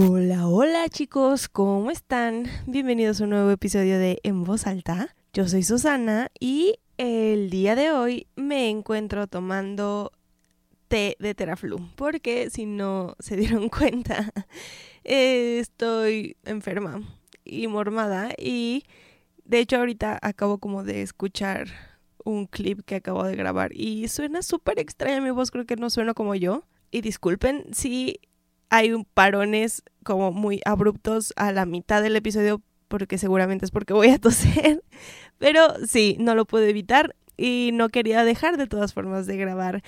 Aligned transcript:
Hola, 0.00 0.46
hola 0.46 0.88
chicos, 0.88 1.48
¿cómo 1.48 1.90
están? 1.90 2.44
Bienvenidos 2.68 3.20
a 3.20 3.24
un 3.24 3.30
nuevo 3.30 3.50
episodio 3.50 3.98
de 3.98 4.20
En 4.22 4.44
Voz 4.44 4.68
Alta. 4.68 5.16
Yo 5.32 5.48
soy 5.48 5.64
Susana 5.64 6.30
y 6.38 6.78
el 6.98 7.50
día 7.50 7.74
de 7.74 7.90
hoy 7.90 8.28
me 8.36 8.70
encuentro 8.70 9.26
tomando 9.26 10.12
té 10.86 11.16
de 11.18 11.34
Teraflu, 11.34 11.80
porque 11.96 12.48
si 12.48 12.64
no 12.64 13.16
se 13.18 13.36
dieron 13.38 13.68
cuenta, 13.70 14.32
estoy 15.02 16.36
enferma 16.44 17.02
y 17.44 17.66
mormada 17.66 18.30
y 18.38 18.84
de 19.46 19.58
hecho 19.58 19.78
ahorita 19.78 20.16
acabo 20.22 20.58
como 20.58 20.84
de 20.84 21.02
escuchar 21.02 21.66
un 22.24 22.46
clip 22.46 22.82
que 22.84 22.94
acabo 22.94 23.24
de 23.24 23.34
grabar 23.34 23.72
y 23.74 24.06
suena 24.06 24.42
súper 24.42 24.78
extraña 24.78 25.20
mi 25.20 25.32
voz, 25.32 25.50
creo 25.50 25.66
que 25.66 25.74
no 25.74 25.90
suena 25.90 26.14
como 26.14 26.36
yo. 26.36 26.62
Y 26.90 27.02
disculpen 27.02 27.66
si 27.72 28.18
hay 28.70 28.92
parones 29.14 29.82
como 30.04 30.32
muy 30.32 30.60
abruptos 30.64 31.32
a 31.36 31.52
la 31.52 31.66
mitad 31.66 32.02
del 32.02 32.16
episodio 32.16 32.62
porque 32.88 33.18
seguramente 33.18 33.64
es 33.64 33.70
porque 33.70 33.92
voy 33.92 34.08
a 34.08 34.18
toser. 34.20 34.82
Pero 35.38 35.86
sí, 35.86 36.16
no 36.18 36.34
lo 36.34 36.44
puedo 36.44 36.64
evitar 36.64 37.14
y 37.36 37.70
no 37.72 37.88
quería 37.88 38.24
dejar 38.24 38.56
de 38.56 38.66
todas 38.66 38.92
formas 38.92 39.26
de 39.26 39.36
grabar 39.36 39.82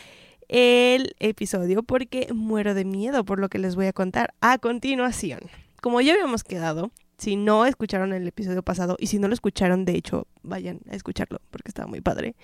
el 0.48 1.14
episodio 1.18 1.82
porque 1.82 2.28
muero 2.34 2.74
de 2.74 2.84
miedo 2.84 3.24
por 3.24 3.38
lo 3.38 3.48
que 3.48 3.58
les 3.58 3.76
voy 3.76 3.86
a 3.86 3.92
contar 3.92 4.34
a 4.40 4.58
continuación. 4.58 5.40
Como 5.80 6.00
ya 6.00 6.12
habíamos 6.12 6.44
quedado, 6.44 6.90
si 7.18 7.36
no 7.36 7.66
escucharon 7.66 8.12
el 8.12 8.26
episodio 8.26 8.62
pasado 8.62 8.96
y 8.98 9.06
si 9.06 9.18
no 9.18 9.28
lo 9.28 9.34
escucharon, 9.34 9.84
de 9.84 9.94
hecho, 9.94 10.26
vayan 10.42 10.80
a 10.90 10.96
escucharlo 10.96 11.40
porque 11.50 11.68
estaba 11.68 11.88
muy 11.88 12.00
padre. 12.00 12.34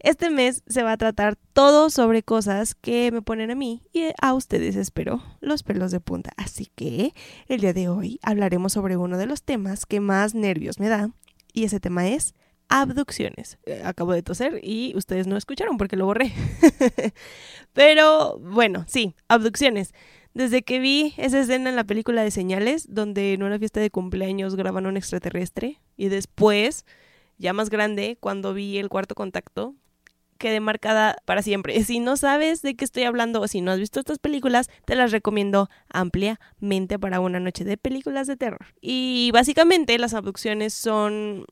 Este 0.00 0.30
mes 0.30 0.62
se 0.68 0.84
va 0.84 0.92
a 0.92 0.96
tratar 0.96 1.36
todo 1.52 1.90
sobre 1.90 2.22
cosas 2.22 2.76
que 2.76 3.10
me 3.10 3.20
ponen 3.20 3.50
a 3.50 3.56
mí 3.56 3.82
y 3.92 4.10
a 4.22 4.32
ustedes 4.32 4.76
espero 4.76 5.22
los 5.40 5.64
pelos 5.64 5.90
de 5.90 5.98
punta. 5.98 6.30
Así 6.36 6.70
que 6.76 7.14
el 7.48 7.60
día 7.60 7.72
de 7.72 7.88
hoy 7.88 8.20
hablaremos 8.22 8.72
sobre 8.72 8.96
uno 8.96 9.18
de 9.18 9.26
los 9.26 9.42
temas 9.42 9.86
que 9.86 9.98
más 9.98 10.34
nervios 10.34 10.78
me 10.78 10.88
da 10.88 11.10
y 11.52 11.64
ese 11.64 11.80
tema 11.80 12.06
es 12.06 12.34
abducciones. 12.68 13.58
Eh, 13.66 13.82
acabo 13.84 14.12
de 14.12 14.22
toser 14.22 14.60
y 14.62 14.92
ustedes 14.94 15.26
no 15.26 15.36
escucharon 15.36 15.78
porque 15.78 15.96
lo 15.96 16.06
borré. 16.06 16.32
Pero 17.72 18.38
bueno, 18.38 18.84
sí, 18.86 19.16
abducciones. 19.26 19.94
Desde 20.32 20.62
que 20.62 20.78
vi 20.78 21.14
esa 21.16 21.40
escena 21.40 21.70
en 21.70 21.76
la 21.76 21.82
película 21.84 22.22
de 22.22 22.30
Señales, 22.30 22.86
donde 22.94 23.32
en 23.32 23.42
una 23.42 23.58
fiesta 23.58 23.80
de 23.80 23.90
cumpleaños 23.90 24.54
graban 24.54 24.86
un 24.86 24.96
extraterrestre, 24.96 25.80
y 25.96 26.08
después, 26.08 26.86
ya 27.38 27.52
más 27.52 27.70
grande, 27.70 28.18
cuando 28.20 28.54
vi 28.54 28.78
el 28.78 28.88
cuarto 28.88 29.16
contacto, 29.16 29.74
quede 30.38 30.60
marcada 30.60 31.16
para 31.24 31.42
siempre. 31.42 31.74
Si 31.88 32.00
no 32.00 32.16
sabes 32.16 32.62
de 32.62 32.76
qué 32.76 32.84
estoy 32.84 33.04
hablando 33.04 33.40
o 33.40 33.48
si 33.48 33.60
no 33.60 33.70
has 33.70 33.78
visto 33.78 34.00
estas 34.00 34.18
películas, 34.18 34.68
te 34.84 34.94
las 34.94 35.10
recomiendo 35.10 35.68
ampliamente 35.88 36.98
para 36.98 37.20
una 37.20 37.40
noche 37.40 37.64
de 37.64 37.76
películas 37.76 38.26
de 38.26 38.36
terror. 38.36 38.66
Y 38.80 39.30
básicamente 39.32 39.98
las 39.98 40.14
abducciones 40.14 40.74
son 40.74 41.46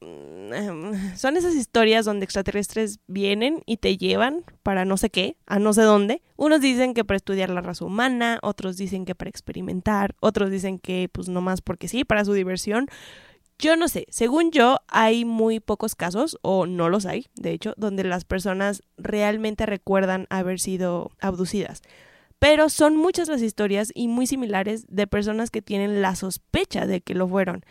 mm, 0.00 1.16
son 1.16 1.36
esas 1.36 1.54
historias 1.54 2.06
donde 2.06 2.24
extraterrestres 2.24 3.00
vienen 3.06 3.62
y 3.66 3.76
te 3.76 3.96
llevan 3.98 4.44
para 4.62 4.84
no 4.84 4.96
sé 4.96 5.10
qué, 5.10 5.36
a 5.46 5.58
no 5.58 5.72
sé 5.72 5.82
dónde. 5.82 6.22
Unos 6.36 6.60
dicen 6.60 6.94
que 6.94 7.04
para 7.04 7.16
estudiar 7.16 7.50
la 7.50 7.60
raza 7.60 7.84
humana, 7.84 8.38
otros 8.42 8.76
dicen 8.76 9.04
que 9.04 9.14
para 9.14 9.28
experimentar, 9.28 10.14
otros 10.20 10.50
dicen 10.50 10.78
que 10.78 11.10
pues 11.12 11.28
nomás 11.28 11.60
porque 11.60 11.88
sí, 11.88 12.04
para 12.04 12.24
su 12.24 12.32
diversión. 12.32 12.88
Yo 13.58 13.74
no 13.74 13.88
sé, 13.88 14.06
según 14.08 14.52
yo 14.52 14.78
hay 14.86 15.24
muy 15.24 15.58
pocos 15.58 15.96
casos, 15.96 16.38
o 16.42 16.66
no 16.66 16.88
los 16.88 17.06
hay, 17.06 17.26
de 17.34 17.50
hecho, 17.50 17.74
donde 17.76 18.04
las 18.04 18.24
personas 18.24 18.84
realmente 18.96 19.66
recuerdan 19.66 20.26
haber 20.30 20.60
sido 20.60 21.10
abducidas. 21.20 21.82
Pero 22.38 22.68
son 22.68 22.96
muchas 22.96 23.28
las 23.28 23.42
historias 23.42 23.90
y 23.94 24.06
muy 24.06 24.28
similares 24.28 24.86
de 24.88 25.08
personas 25.08 25.50
que 25.50 25.60
tienen 25.60 26.02
la 26.02 26.14
sospecha 26.14 26.86
de 26.86 27.00
que 27.00 27.14
lo 27.14 27.26
fueron. 27.26 27.64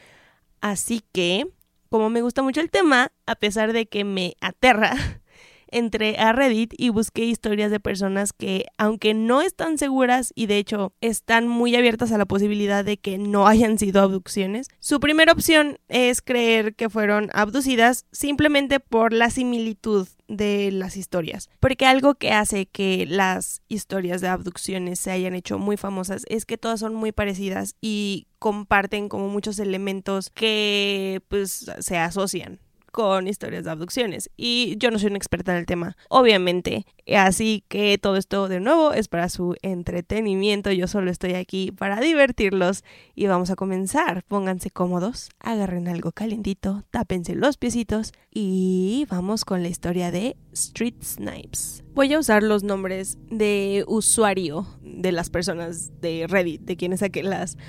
Así 0.60 1.04
que, 1.14 1.48
como 1.90 2.10
me 2.10 2.22
gusta 2.22 2.44
mucho 2.44 2.60
el 2.60 2.70
tema, 2.70 3.14
a 3.26 3.36
pesar 3.36 3.72
de 3.72 3.86
que 3.86 4.04
me 4.04 4.36
aterra, 4.42 4.94
entré 5.72 6.18
a 6.18 6.34
Reddit 6.34 6.74
y 6.78 6.90
busqué 6.90 7.26
historias 7.26 7.72
de 7.72 7.80
personas 7.80 8.34
que, 8.34 8.66
aunque 8.78 9.14
no 9.14 9.42
están 9.42 9.78
seguras 9.78 10.32
y 10.36 10.48
de 10.48 10.58
hecho 10.58 10.94
están 11.02 11.48
muy 11.48 11.76
abiertas 11.76 12.12
a 12.12 12.18
la 12.18 12.26
posibilidad 12.26 12.84
de 12.84 12.98
que 12.98 13.18
no 13.18 13.48
hayan 13.48 13.78
sido 13.78 14.02
abducciones, 14.02 14.68
su 14.80 15.00
primera 15.00 15.32
opción 15.32 15.78
es 15.88 16.22
creer 16.22 16.76
que 16.76 16.90
fueron 16.90 17.30
abducidas 17.34 18.06
simplemente 18.12 18.80
por 18.80 19.14
la 19.14 19.30
similitud 19.30 20.08
de 20.28 20.72
las 20.72 20.98
historias. 20.98 21.50
Porque 21.60 21.86
algo 21.86 22.16
que 22.16 22.32
hace 22.32 22.66
que 22.66 23.06
las 23.08 23.62
historias 23.68 24.22
de 24.22 24.28
abducciones 24.28 25.00
se 25.00 25.12
hayan 25.12 25.36
hecho 25.36 25.58
muy 25.58 25.78
famosas 25.78 26.24
es 26.28 26.46
que 26.46 26.58
todas 26.58 26.80
son 26.80 26.94
muy 26.94 27.12
parecidas 27.12 27.76
y 27.82 28.28
comparten 28.40 29.10
como 29.10 29.30
muchos 29.30 29.60
elementos 29.60 30.30
que 30.30 31.22
pues 31.30 31.72
se 31.80 31.98
asocian 31.98 32.60
con 32.98 33.28
historias 33.28 33.64
de 33.64 33.70
abducciones. 33.70 34.32
Y 34.38 34.76
yo 34.80 34.90
no 34.90 34.98
soy 34.98 35.10
una 35.10 35.18
experta 35.18 35.52
en 35.52 35.60
el 35.60 35.68
tema, 35.68 35.96
obviamente. 36.10 36.88
Así 37.16 37.64
que 37.68 38.00
todo 38.00 38.16
esto 38.16 38.48
de 38.48 38.60
nuevo 38.60 38.92
es 38.92 39.08
para 39.08 39.30
su 39.30 39.56
entretenimiento. 39.62 40.72
Yo 40.72 40.88
solo 40.88 41.12
estoy 41.12 41.36
aquí 41.36 41.72
para 41.72 42.02
divertirlos. 42.02 42.84
Y 43.14 43.28
vamos 43.28 43.52
a 43.52 43.56
comenzar. 43.56 44.24
Pónganse 44.28 44.72
cómodos, 44.72 45.30
agarren 45.40 45.88
algo 45.88 46.12
calentito, 46.12 46.86
tápense 46.90 47.36
los 47.36 47.58
piecitos 47.58 48.14
y 48.32 49.06
vamos 49.12 49.46
con 49.46 49.62
la 49.62 49.70
historia 49.70 50.10
de 50.10 50.36
Street 50.54 50.96
Snipes. 51.04 51.84
Voy 51.94 52.12
a 52.16 52.20
usar 52.20 52.42
los 52.42 52.64
nombres 52.64 53.20
de 53.30 53.86
usuario 53.88 54.66
de 54.82 55.12
las 55.12 55.30
personas 55.30 55.92
de 56.02 56.26
Reddit, 56.28 56.62
de 56.62 56.78
quienes 56.78 57.02
saqué 57.02 57.22
las 57.22 57.60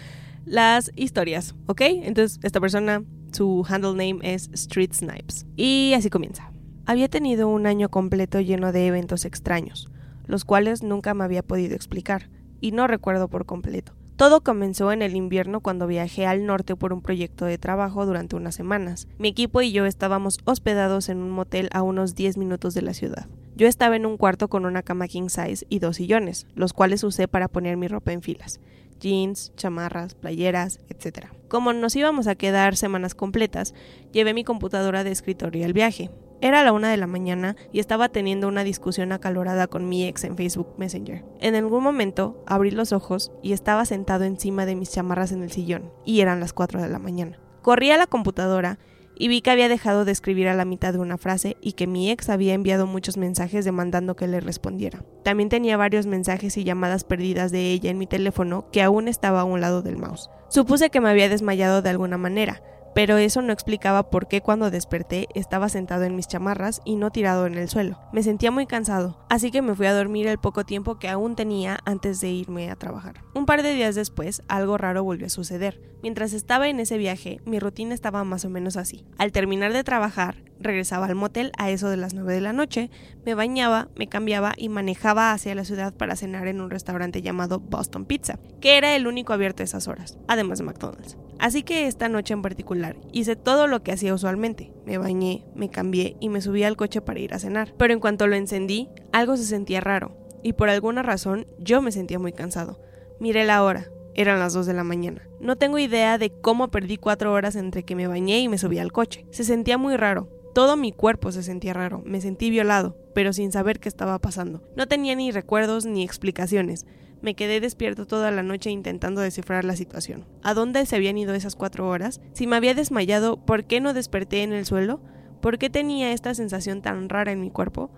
las 0.48 0.90
historias, 0.96 1.54
¿ok? 1.66 1.82
Entonces, 1.82 2.40
esta 2.42 2.60
persona, 2.60 3.02
su 3.32 3.64
handle 3.68 3.90
name 3.90 4.18
es 4.22 4.48
Street 4.52 4.92
Snipes. 4.92 5.46
Y 5.56 5.92
así 5.94 6.10
comienza. 6.10 6.50
Había 6.86 7.08
tenido 7.08 7.48
un 7.48 7.66
año 7.66 7.90
completo 7.90 8.40
lleno 8.40 8.72
de 8.72 8.86
eventos 8.86 9.26
extraños, 9.26 9.90
los 10.26 10.44
cuales 10.44 10.82
nunca 10.82 11.12
me 11.12 11.24
había 11.24 11.42
podido 11.42 11.74
explicar, 11.76 12.30
y 12.60 12.72
no 12.72 12.86
recuerdo 12.86 13.28
por 13.28 13.44
completo. 13.44 13.92
Todo 14.16 14.40
comenzó 14.40 14.90
en 14.90 15.02
el 15.02 15.14
invierno 15.14 15.60
cuando 15.60 15.86
viajé 15.86 16.26
al 16.26 16.44
norte 16.44 16.74
por 16.74 16.92
un 16.92 17.02
proyecto 17.02 17.44
de 17.44 17.58
trabajo 17.58 18.04
durante 18.04 18.34
unas 18.34 18.54
semanas. 18.54 19.06
Mi 19.18 19.28
equipo 19.28 19.62
y 19.62 19.70
yo 19.70 19.84
estábamos 19.86 20.38
hospedados 20.44 21.08
en 21.08 21.18
un 21.18 21.30
motel 21.30 21.68
a 21.72 21.82
unos 21.82 22.16
10 22.16 22.36
minutos 22.36 22.74
de 22.74 22.82
la 22.82 22.94
ciudad. 22.94 23.28
Yo 23.54 23.68
estaba 23.68 23.94
en 23.94 24.06
un 24.06 24.16
cuarto 24.16 24.48
con 24.48 24.64
una 24.64 24.82
cama 24.82 25.06
king 25.06 25.28
size 25.28 25.66
y 25.68 25.78
dos 25.78 25.96
sillones, 25.96 26.46
los 26.54 26.72
cuales 26.72 27.04
usé 27.04 27.28
para 27.28 27.48
poner 27.48 27.76
mi 27.76 27.86
ropa 27.86 28.12
en 28.12 28.22
filas 28.22 28.60
jeans, 28.98 29.52
chamarras, 29.56 30.14
playeras, 30.14 30.80
etc. 30.88 31.28
Como 31.48 31.72
nos 31.72 31.96
íbamos 31.96 32.26
a 32.26 32.34
quedar 32.34 32.76
semanas 32.76 33.14
completas, 33.14 33.74
llevé 34.12 34.34
mi 34.34 34.44
computadora 34.44 35.04
de 35.04 35.10
escritorio 35.10 35.64
al 35.64 35.72
viaje. 35.72 36.10
Era 36.40 36.62
la 36.62 36.72
una 36.72 36.90
de 36.90 36.96
la 36.96 37.08
mañana 37.08 37.56
y 37.72 37.80
estaba 37.80 38.08
teniendo 38.10 38.46
una 38.46 38.62
discusión 38.62 39.10
acalorada 39.10 39.66
con 39.66 39.88
mi 39.88 40.04
ex 40.06 40.22
en 40.22 40.36
Facebook 40.36 40.74
Messenger. 40.78 41.24
En 41.40 41.56
algún 41.56 41.82
momento 41.82 42.44
abrí 42.46 42.70
los 42.70 42.92
ojos 42.92 43.32
y 43.42 43.52
estaba 43.52 43.84
sentado 43.84 44.24
encima 44.24 44.64
de 44.64 44.76
mis 44.76 44.92
chamarras 44.92 45.32
en 45.32 45.42
el 45.42 45.50
sillón, 45.50 45.92
y 46.04 46.20
eran 46.20 46.38
las 46.38 46.52
4 46.52 46.80
de 46.80 46.88
la 46.88 47.00
mañana. 47.00 47.40
Corrí 47.62 47.90
a 47.90 47.98
la 47.98 48.06
computadora 48.06 48.78
y 49.18 49.28
vi 49.28 49.40
que 49.40 49.50
había 49.50 49.68
dejado 49.68 50.04
de 50.04 50.12
escribir 50.12 50.48
a 50.48 50.54
la 50.54 50.64
mitad 50.64 50.92
de 50.92 51.00
una 51.00 51.18
frase 51.18 51.56
y 51.60 51.72
que 51.72 51.86
mi 51.86 52.10
ex 52.10 52.28
había 52.30 52.54
enviado 52.54 52.86
muchos 52.86 53.16
mensajes 53.16 53.64
demandando 53.64 54.16
que 54.16 54.28
le 54.28 54.40
respondiera. 54.40 55.04
También 55.24 55.48
tenía 55.48 55.76
varios 55.76 56.06
mensajes 56.06 56.56
y 56.56 56.64
llamadas 56.64 57.04
perdidas 57.04 57.50
de 57.50 57.72
ella 57.72 57.90
en 57.90 57.98
mi 57.98 58.06
teléfono 58.06 58.70
que 58.70 58.82
aún 58.82 59.08
estaba 59.08 59.40
a 59.40 59.44
un 59.44 59.60
lado 59.60 59.82
del 59.82 59.98
mouse. 59.98 60.30
Supuse 60.48 60.90
que 60.90 61.00
me 61.00 61.10
había 61.10 61.28
desmayado 61.28 61.82
de 61.82 61.90
alguna 61.90 62.16
manera, 62.16 62.62
pero 62.98 63.16
eso 63.16 63.42
no 63.42 63.52
explicaba 63.52 64.10
por 64.10 64.26
qué 64.26 64.40
cuando 64.40 64.72
desperté 64.72 65.28
estaba 65.36 65.68
sentado 65.68 66.02
en 66.02 66.16
mis 66.16 66.26
chamarras 66.26 66.80
y 66.84 66.96
no 66.96 67.12
tirado 67.12 67.46
en 67.46 67.54
el 67.54 67.68
suelo. 67.68 68.00
Me 68.12 68.24
sentía 68.24 68.50
muy 68.50 68.66
cansado, 68.66 69.24
así 69.28 69.52
que 69.52 69.62
me 69.62 69.76
fui 69.76 69.86
a 69.86 69.94
dormir 69.94 70.26
el 70.26 70.38
poco 70.38 70.64
tiempo 70.64 70.98
que 70.98 71.08
aún 71.08 71.36
tenía 71.36 71.78
antes 71.84 72.20
de 72.20 72.30
irme 72.30 72.72
a 72.72 72.74
trabajar. 72.74 73.22
Un 73.34 73.46
par 73.46 73.62
de 73.62 73.72
días 73.72 73.94
después, 73.94 74.42
algo 74.48 74.78
raro 74.78 75.04
volvió 75.04 75.26
a 75.26 75.30
suceder. 75.30 75.80
Mientras 76.02 76.32
estaba 76.32 76.68
en 76.68 76.80
ese 76.80 76.98
viaje, 76.98 77.40
mi 77.44 77.60
rutina 77.60 77.94
estaba 77.94 78.24
más 78.24 78.44
o 78.44 78.50
menos 78.50 78.76
así. 78.76 79.04
Al 79.16 79.30
terminar 79.30 79.72
de 79.72 79.84
trabajar, 79.84 80.42
regresaba 80.58 81.06
al 81.06 81.14
motel 81.14 81.52
a 81.56 81.70
eso 81.70 81.90
de 81.90 81.98
las 81.98 82.14
9 82.14 82.34
de 82.34 82.40
la 82.40 82.52
noche, 82.52 82.90
me 83.24 83.34
bañaba, 83.34 83.90
me 83.94 84.08
cambiaba 84.08 84.54
y 84.56 84.70
manejaba 84.70 85.30
hacia 85.30 85.54
la 85.54 85.64
ciudad 85.64 85.94
para 85.94 86.16
cenar 86.16 86.48
en 86.48 86.60
un 86.60 86.68
restaurante 86.68 87.22
llamado 87.22 87.60
Boston 87.60 88.06
Pizza, 88.06 88.40
que 88.60 88.76
era 88.76 88.96
el 88.96 89.06
único 89.06 89.32
abierto 89.32 89.62
a 89.62 89.66
esas 89.66 89.86
horas, 89.86 90.18
además 90.26 90.58
de 90.58 90.64
McDonald's. 90.64 91.16
Así 91.38 91.62
que 91.62 91.86
esta 91.86 92.08
noche 92.08 92.34
en 92.34 92.42
particular 92.42 92.96
hice 93.12 93.36
todo 93.36 93.66
lo 93.66 93.82
que 93.82 93.92
hacía 93.92 94.14
usualmente. 94.14 94.72
Me 94.84 94.98
bañé, 94.98 95.44
me 95.54 95.70
cambié 95.70 96.16
y 96.20 96.28
me 96.28 96.40
subí 96.40 96.64
al 96.64 96.76
coche 96.76 97.00
para 97.00 97.20
ir 97.20 97.34
a 97.34 97.38
cenar. 97.38 97.74
Pero 97.76 97.94
en 97.94 98.00
cuanto 98.00 98.26
lo 98.26 98.34
encendí, 98.34 98.88
algo 99.12 99.36
se 99.36 99.44
sentía 99.44 99.80
raro. 99.80 100.16
Y 100.42 100.54
por 100.54 100.68
alguna 100.68 101.02
razón 101.02 101.46
yo 101.58 101.82
me 101.82 101.92
sentía 101.92 102.18
muy 102.18 102.32
cansado. 102.32 102.80
Miré 103.20 103.44
la 103.44 103.62
hora. 103.62 103.88
Eran 104.14 104.40
las 104.40 104.52
2 104.52 104.66
de 104.66 104.74
la 104.74 104.82
mañana. 104.82 105.22
No 105.40 105.54
tengo 105.54 105.78
idea 105.78 106.18
de 106.18 106.30
cómo 106.30 106.72
perdí 106.72 106.96
cuatro 106.96 107.32
horas 107.32 107.54
entre 107.54 107.84
que 107.84 107.94
me 107.94 108.08
bañé 108.08 108.40
y 108.40 108.48
me 108.48 108.58
subí 108.58 108.80
al 108.80 108.90
coche. 108.90 109.26
Se 109.30 109.44
sentía 109.44 109.78
muy 109.78 109.96
raro. 109.96 110.28
Todo 110.54 110.76
mi 110.76 110.90
cuerpo 110.90 111.30
se 111.30 111.44
sentía 111.44 111.72
raro. 111.72 112.02
Me 112.04 112.20
sentí 112.20 112.50
violado, 112.50 112.96
pero 113.14 113.32
sin 113.32 113.52
saber 113.52 113.78
qué 113.78 113.88
estaba 113.88 114.18
pasando. 114.18 114.60
No 114.74 114.88
tenía 114.88 115.14
ni 115.14 115.30
recuerdos 115.30 115.86
ni 115.86 116.02
explicaciones. 116.02 116.84
Me 117.20 117.34
quedé 117.34 117.60
despierto 117.60 118.06
toda 118.06 118.30
la 118.30 118.42
noche 118.42 118.70
intentando 118.70 119.20
descifrar 119.20 119.64
la 119.64 119.76
situación. 119.76 120.24
¿A 120.42 120.54
dónde 120.54 120.86
se 120.86 120.96
habían 120.96 121.18
ido 121.18 121.34
esas 121.34 121.56
cuatro 121.56 121.88
horas? 121.88 122.20
Si 122.32 122.46
me 122.46 122.56
había 122.56 122.74
desmayado, 122.74 123.44
¿por 123.44 123.64
qué 123.64 123.80
no 123.80 123.92
desperté 123.92 124.42
en 124.42 124.52
el 124.52 124.66
suelo? 124.66 125.00
¿Por 125.40 125.58
qué 125.58 125.70
tenía 125.70 126.12
esta 126.12 126.34
sensación 126.34 126.82
tan 126.82 127.08
rara 127.08 127.32
en 127.32 127.40
mi 127.40 127.50
cuerpo? 127.50 127.90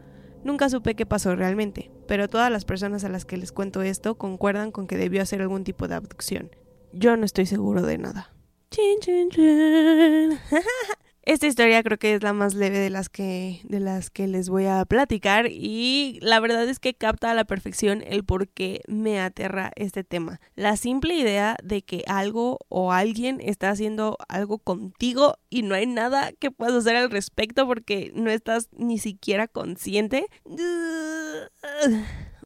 Nunca 0.43 0.71
supe 0.71 0.95
qué 0.95 1.05
pasó 1.05 1.37
realmente, 1.37 1.91
pero 2.07 2.29
todas 2.29 2.51
las 2.51 2.65
personas 2.65 3.05
a 3.05 3.11
las 3.11 3.27
que 3.27 3.37
les 3.37 3.53
cuento 3.53 3.83
esto 3.83 4.17
concuerdan 4.17 4.73
con 4.73 4.87
que 4.87 4.97
debió 4.97 5.21
hacer 5.21 5.43
algún 5.43 5.65
tipo 5.65 5.87
de 5.87 5.97
abducción. 5.97 6.51
Yo 6.93 7.17
no 7.17 7.27
estoy 7.27 7.47
seguro 7.47 7.83
de 7.83 7.99
nada. 7.99 8.33
Chin, 8.71 9.01
chin, 9.01 9.29
chin. 9.31 10.39
Esta 11.31 11.47
historia 11.47 11.81
creo 11.85 11.97
que 11.97 12.15
es 12.15 12.25
la 12.25 12.33
más 12.33 12.57
leve 12.57 12.81
de 12.81 12.91
las 12.91 13.09
que 13.09 13.61
de 13.63 13.79
las 13.79 14.11
que 14.11 14.27
les 14.27 14.49
voy 14.49 14.67
a 14.67 14.85
platicar 14.85 15.47
y 15.49 16.19
la 16.23 16.41
verdad 16.41 16.69
es 16.69 16.81
que 16.81 16.95
capta 16.95 17.31
a 17.31 17.35
la 17.35 17.45
perfección 17.45 18.03
el 18.05 18.25
por 18.25 18.49
qué 18.49 18.81
me 18.89 19.21
aterra 19.21 19.71
este 19.77 20.03
tema. 20.03 20.41
La 20.57 20.77
simple 20.77 21.15
idea 21.15 21.57
de 21.63 21.83
que 21.83 22.03
algo 22.09 22.59
o 22.69 22.91
alguien 22.91 23.41
está 23.41 23.71
haciendo 23.71 24.19
algo 24.29 24.59
contigo 24.59 25.37
y 25.49 25.63
no 25.63 25.77
hay 25.77 25.87
nada 25.87 26.33
que 26.33 26.51
puedas 26.51 26.75
hacer 26.75 26.97
al 26.97 27.13
respecto 27.13 27.65
porque 27.65 28.11
no 28.13 28.29
estás 28.29 28.69
ni 28.77 28.99
siquiera 28.99 29.47
consciente 29.47 30.27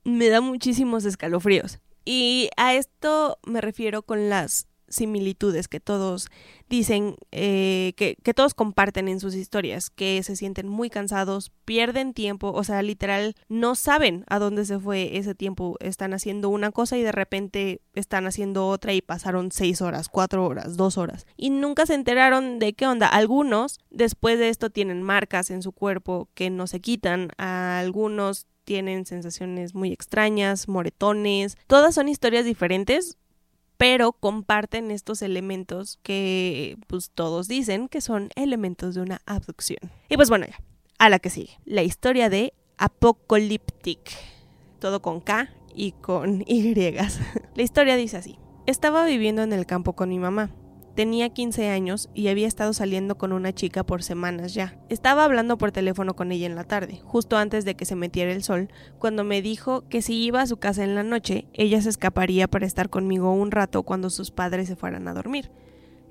me 0.04 0.28
da 0.28 0.42
muchísimos 0.42 1.06
escalofríos. 1.06 1.78
Y 2.04 2.50
a 2.58 2.74
esto 2.74 3.38
me 3.46 3.62
refiero 3.62 4.02
con 4.02 4.28
las 4.28 4.68
similitudes 4.94 5.68
que 5.68 5.80
todos 5.80 6.28
dicen, 6.68 7.16
eh, 7.32 7.92
que, 7.96 8.16
que, 8.22 8.34
todos 8.34 8.54
comparten 8.54 9.08
en 9.08 9.20
sus 9.20 9.34
historias, 9.34 9.90
que 9.90 10.22
se 10.22 10.36
sienten 10.36 10.68
muy 10.68 10.90
cansados, 10.90 11.52
pierden 11.64 12.14
tiempo, 12.14 12.52
o 12.52 12.64
sea, 12.64 12.82
literal, 12.82 13.34
no 13.48 13.74
saben 13.74 14.24
a 14.28 14.38
dónde 14.38 14.64
se 14.64 14.78
fue 14.78 15.16
ese 15.16 15.34
tiempo, 15.34 15.76
están 15.80 16.14
haciendo 16.14 16.48
una 16.48 16.70
cosa 16.70 16.96
y 16.96 17.02
de 17.02 17.12
repente 17.12 17.80
están 17.94 18.26
haciendo 18.26 18.68
otra 18.68 18.92
y 18.92 19.02
pasaron 19.02 19.52
seis 19.52 19.82
horas, 19.82 20.08
cuatro 20.08 20.44
horas, 20.46 20.76
dos 20.76 20.98
horas, 20.98 21.26
y 21.36 21.50
nunca 21.50 21.86
se 21.86 21.94
enteraron 21.94 22.58
de 22.58 22.72
qué 22.72 22.86
onda. 22.86 23.08
Algunos, 23.08 23.78
después 23.90 24.38
de 24.38 24.48
esto, 24.48 24.70
tienen 24.70 25.02
marcas 25.02 25.50
en 25.50 25.62
su 25.62 25.72
cuerpo 25.72 26.28
que 26.34 26.50
no 26.50 26.66
se 26.66 26.80
quitan, 26.80 27.30
algunos 27.36 28.46
tienen 28.64 29.06
sensaciones 29.06 29.74
muy 29.74 29.92
extrañas, 29.92 30.68
moretones, 30.68 31.56
todas 31.66 31.94
son 31.94 32.08
historias 32.08 32.44
diferentes, 32.44 33.18
pero 33.76 34.12
comparten 34.12 34.90
estos 34.90 35.22
elementos 35.22 35.98
que 36.02 36.76
pues 36.86 37.10
todos 37.10 37.48
dicen 37.48 37.88
que 37.88 38.00
son 38.00 38.30
elementos 38.36 38.94
de 38.94 39.02
una 39.02 39.20
abducción. 39.26 39.90
Y 40.08 40.16
pues 40.16 40.28
bueno, 40.28 40.46
ya, 40.46 40.60
a 40.98 41.08
la 41.08 41.18
que 41.18 41.30
sigue. 41.30 41.58
La 41.64 41.82
historia 41.82 42.30
de 42.30 42.54
Apocalyptic. 42.78 44.00
Todo 44.78 45.02
con 45.02 45.20
K 45.20 45.50
y 45.74 45.92
con 45.92 46.42
Y. 46.46 46.74
La 47.54 47.62
historia 47.62 47.96
dice 47.96 48.16
así. 48.16 48.38
Estaba 48.66 49.04
viviendo 49.04 49.42
en 49.42 49.52
el 49.52 49.66
campo 49.66 49.94
con 49.94 50.08
mi 50.08 50.18
mamá. 50.18 50.50
Tenía 50.94 51.28
15 51.28 51.70
años 51.70 52.08
y 52.14 52.28
había 52.28 52.46
estado 52.46 52.72
saliendo 52.72 53.18
con 53.18 53.32
una 53.32 53.52
chica 53.52 53.82
por 53.82 54.04
semanas 54.04 54.54
ya. 54.54 54.78
Estaba 54.88 55.24
hablando 55.24 55.58
por 55.58 55.72
teléfono 55.72 56.14
con 56.14 56.30
ella 56.30 56.46
en 56.46 56.54
la 56.54 56.62
tarde, 56.62 57.00
justo 57.02 57.36
antes 57.36 57.64
de 57.64 57.74
que 57.74 57.84
se 57.84 57.96
metiera 57.96 58.30
el 58.30 58.44
sol, 58.44 58.68
cuando 59.00 59.24
me 59.24 59.42
dijo 59.42 59.88
que 59.88 60.02
si 60.02 60.22
iba 60.22 60.40
a 60.40 60.46
su 60.46 60.58
casa 60.58 60.84
en 60.84 60.94
la 60.94 61.02
noche, 61.02 61.46
ella 61.52 61.82
se 61.82 61.88
escaparía 61.88 62.46
para 62.46 62.66
estar 62.66 62.90
conmigo 62.90 63.32
un 63.32 63.50
rato 63.50 63.82
cuando 63.82 64.08
sus 64.08 64.30
padres 64.30 64.68
se 64.68 64.76
fueran 64.76 65.08
a 65.08 65.14
dormir. 65.14 65.50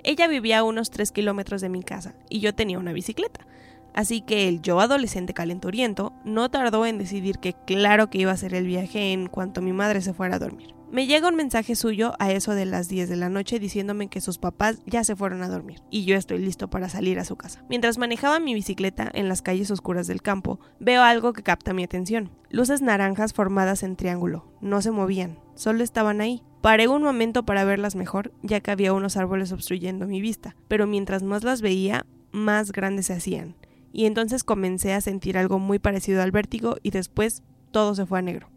Ella 0.04 0.28
vivía 0.28 0.60
a 0.60 0.64
unos 0.64 0.90
3 0.90 1.14
kilómetros 1.14 1.62
de 1.62 1.70
mi 1.70 1.82
casa 1.82 2.16
y 2.30 2.42
yo 2.42 2.54
tenía 2.54 2.78
una 2.78 2.92
bicicleta. 2.92 3.48
Así 3.94 4.20
que 4.20 4.50
el 4.50 4.62
yo 4.62 4.82
adolescente 4.82 5.34
calenturiento 5.34 6.12
no 6.26 6.52
tardó 6.52 6.86
en 6.86 6.98
decidir 6.98 7.38
que 7.38 7.54
claro 7.66 8.10
que 8.10 8.18
iba 8.18 8.32
a 8.32 8.34
hacer 8.34 8.54
el 8.54 8.66
viaje 8.66 9.14
en 9.14 9.28
cuanto 9.28 9.62
mi 9.62 9.72
madre 9.72 10.02
se 10.02 10.14
fuera 10.14 10.36
a 10.36 10.40
dormir. 10.40 10.76
Me 10.94 11.08
llega 11.08 11.28
un 11.28 11.36
mensaje 11.36 11.76
suyo 11.76 12.14
a 12.20 12.32
eso 12.32 12.54
de 12.54 12.68
las 12.68 12.88
10 12.88 13.10
de 13.10 13.16
la 13.16 13.28
noche 13.28 13.58
diciéndome 13.58 14.10
que 14.10 14.22
sus 14.22 14.38
papás 14.38 14.78
ya 14.86 15.04
se 15.04 15.16
fueron 15.16 15.42
a 15.42 15.50
dormir 15.50 15.82
y 15.90 16.06
yo 16.06 16.16
estoy 16.16 16.38
listo 16.38 16.70
para 16.70 16.88
salir 16.88 17.18
a 17.18 17.26
su 17.26 17.36
casa. 17.36 17.66
Mientras 17.68 17.98
manejaba 17.98 18.40
mi 18.40 18.54
bicicleta 18.54 19.10
en 19.12 19.28
las 19.28 19.42
calles 19.42 19.72
oscuras 19.72 20.06
del 20.06 20.22
campo, 20.22 20.60
veo 20.80 21.02
algo 21.02 21.34
que 21.34 21.42
capta 21.42 21.74
mi 21.74 21.84
atención. 21.84 22.30
Luces 22.52 22.84
naranjas 22.84 23.34
formadas 23.34 23.82
en 23.82 23.96
triángulo. 23.96 24.54
No 24.62 24.84
se 24.84 24.92
movían, 24.92 25.40
solo 25.56 25.84
estaban 25.84 26.22
ahí. 26.22 26.44
Paré 26.62 26.88
un 26.88 27.02
momento 27.02 27.44
para 27.44 27.66
verlas 27.66 27.96
mejor, 27.96 28.32
ya 28.44 28.60
que 28.60 28.70
había 28.70 28.94
unos 28.94 29.18
árboles 29.18 29.52
obstruyendo 29.52 30.06
mi 30.06 30.22
vista, 30.22 30.56
pero 30.68 30.86
mientras 30.86 31.24
más 31.24 31.44
las 31.44 31.64
veía, 31.64 32.06
más 32.32 32.72
grandes 32.72 33.08
se 33.08 33.14
hacían. 33.14 33.56
Y 33.94 34.06
entonces 34.06 34.44
comencé 34.44 34.94
a 34.94 35.02
sentir 35.02 35.40
algo 35.40 35.58
muy 35.58 35.80
parecido 35.80 36.22
al 36.22 36.30
vértigo 36.30 36.76
y 36.84 36.92
después 36.92 37.42
todo 37.72 37.96
se 37.96 38.06
fue 38.06 38.20
a 38.20 38.22
negro. 38.22 38.52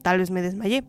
Tal 0.00 0.16
vez 0.16 0.30
me 0.30 0.40
desmayé. 0.40 0.82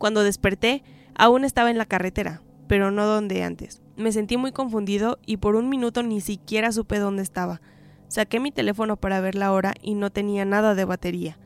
Cuando 0.00 0.24
desperté, 0.24 0.82
aún 1.14 1.44
estaba 1.44 1.70
en 1.70 1.76
la 1.76 1.84
carretera, 1.84 2.40
pero 2.66 2.90
no 2.90 3.04
donde 3.04 3.42
antes. 3.42 3.82
Me 3.96 4.12
sentí 4.12 4.38
muy 4.38 4.50
confundido 4.50 5.18
y 5.26 5.36
por 5.36 5.56
un 5.56 5.68
minuto 5.68 6.02
ni 6.02 6.22
siquiera 6.22 6.72
supe 6.72 6.98
dónde 6.98 7.22
estaba. 7.22 7.60
Saqué 8.08 8.40
mi 8.40 8.50
teléfono 8.50 8.96
para 8.96 9.20
ver 9.20 9.34
la 9.34 9.52
hora 9.52 9.74
y 9.82 9.94
no 9.94 10.08
tenía 10.08 10.46
nada 10.46 10.74
de 10.74 10.86
batería. 10.86 11.38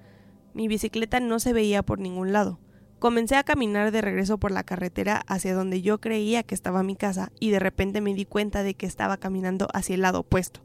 Mi 0.53 0.69
bicicleta 0.69 1.19
no 1.19 1.41
se 1.41 1.53
veía 1.53 1.83
por 1.83 1.99
ningún 1.99 2.31
lado. 2.31 2.61
Comencé 3.01 3.35
a 3.35 3.43
caminar 3.43 3.91
de 3.91 4.03
regreso 4.03 4.39
por 4.39 4.53
la 4.53 4.63
carretera 4.63 5.17
hacia 5.27 5.53
donde 5.53 5.83
yo 5.83 6.01
creía 6.01 6.45
que 6.45 6.55
estaba 6.55 6.85
mi 6.85 6.95
casa 6.95 7.33
y 7.41 7.51
de 7.51 7.59
repente 7.59 8.01
me 8.01 8.15
di 8.15 8.25
cuenta 8.25 8.63
de 8.63 8.75
que 8.75 8.87
estaba 8.87 9.17
caminando 9.17 9.67
hacia 9.75 9.97
el 9.97 10.03
lado 10.03 10.21
opuesto. 10.21 10.61